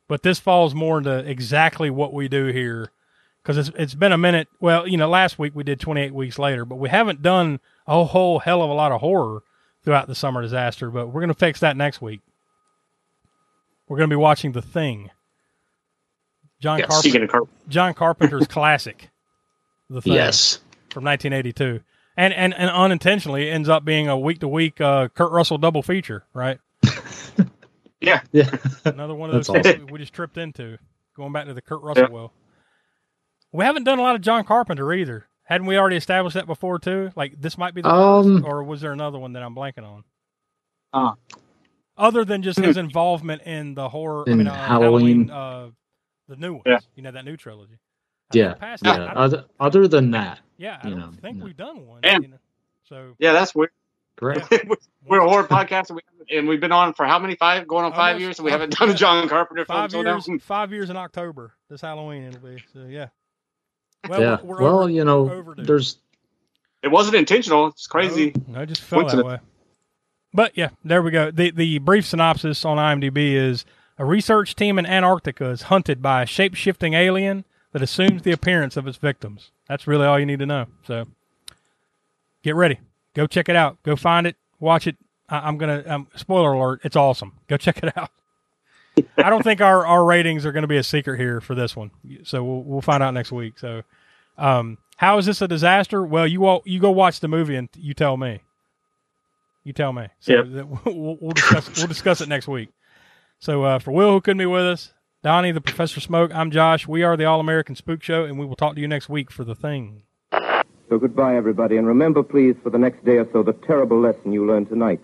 [0.06, 2.92] but this falls more into exactly what we do here
[3.42, 4.48] because it's it's been a minute.
[4.60, 8.04] Well, you know, last week we did 28 weeks later, but we haven't done a
[8.04, 9.42] whole hell of a lot of horror
[9.84, 10.90] throughout the summer disaster.
[10.90, 12.20] But we're gonna fix that next week.
[13.88, 15.10] We're gonna be watching The Thing.
[16.60, 17.26] John Yeah, Carpenter.
[17.26, 19.10] Carp- John Carpenter's classic,
[19.90, 20.14] The Thing.
[20.14, 20.60] Yes.
[20.90, 21.80] From 1982.
[22.16, 26.24] And, and, and unintentionally ends up being a week to week Kurt Russell double feature,
[26.32, 26.58] right?
[28.00, 28.20] Yeah.
[28.32, 28.50] Yeah.
[28.84, 29.86] Another one of those That's things awesome.
[29.92, 30.76] we just tripped into,
[31.16, 32.12] going back to the Kurt Russell Yeah.
[32.14, 32.32] well.
[33.50, 35.26] We haven't done a lot of John Carpenter either.
[35.44, 37.10] Hadn't we already established that before too?
[37.16, 39.84] Like this might be the Um, first, or was there another one that I'm blanking
[39.84, 40.04] on?
[40.92, 41.12] Uh,
[41.96, 45.30] Other than just his involvement in the horror, I In mean, uh, Halloween.
[45.30, 45.70] uh,
[46.28, 46.78] the new ones, Yeah.
[46.96, 47.78] you know, that new trilogy.
[48.32, 48.54] I Yeah.
[48.54, 48.96] past Yeah.
[48.98, 51.44] that, I Other, other than that, yeah, I you don't know, think no.
[51.44, 52.00] we've done one.
[52.00, 52.22] Damn.
[52.22, 52.38] You know?
[52.88, 53.70] So yeah, that's weird.
[54.16, 54.50] correct.
[55.06, 57.34] We're a horror podcast, and, we, and we've been on for how many?
[57.36, 58.94] Five, going on five Almost- years, and we haven't done a.
[58.94, 60.12] John Carpenter film five till now.
[60.26, 61.52] years, five years in October.
[61.68, 62.62] This Halloween it'll be.
[62.72, 63.08] So yeah.
[64.08, 64.38] Well, yeah.
[64.42, 65.64] we're, we're well, over- you know, overdue.
[65.64, 65.98] there's
[66.82, 67.68] It wasn't intentional.
[67.68, 68.34] It's crazy.
[68.46, 69.38] No, it just fell that way.
[70.32, 71.30] But yeah, there we go.
[71.30, 73.64] The the brief synopsis on IMDb is
[73.98, 78.32] a research team in Antarctica is hunted by a shape shifting alien that assumes the
[78.32, 79.50] appearance of its victims.
[79.68, 80.66] That's really all you need to know.
[80.86, 81.06] So
[82.42, 82.80] get ready.
[83.14, 83.80] Go check it out.
[83.84, 84.36] Go find it.
[84.58, 84.96] Watch it.
[85.28, 85.84] I, am gonna.
[85.86, 86.80] Um, spoiler alert.
[86.82, 87.34] It's awesome.
[87.48, 88.10] Go check it out.
[89.16, 91.74] I don't think our, our ratings are going to be a secret here for this
[91.74, 91.90] one.
[92.24, 93.58] So we'll we'll find out next week.
[93.58, 93.82] So,
[94.38, 96.04] um, how is this a disaster?
[96.04, 98.40] Well, you all you go watch the movie and you tell me.
[99.64, 100.08] You tell me.
[100.20, 100.66] So Yep.
[100.84, 102.68] we'll, we'll discuss we'll discuss it next week.
[103.40, 104.92] So uh, for Will, who couldn't be with us,
[105.22, 106.86] Donnie, the Professor Smoke, I'm Josh.
[106.86, 109.30] We are the All American Spook Show, and we will talk to you next week
[109.30, 110.02] for the thing.
[110.90, 114.32] So goodbye, everybody, and remember, please, for the next day or so, the terrible lesson
[114.32, 115.00] you learned tonight.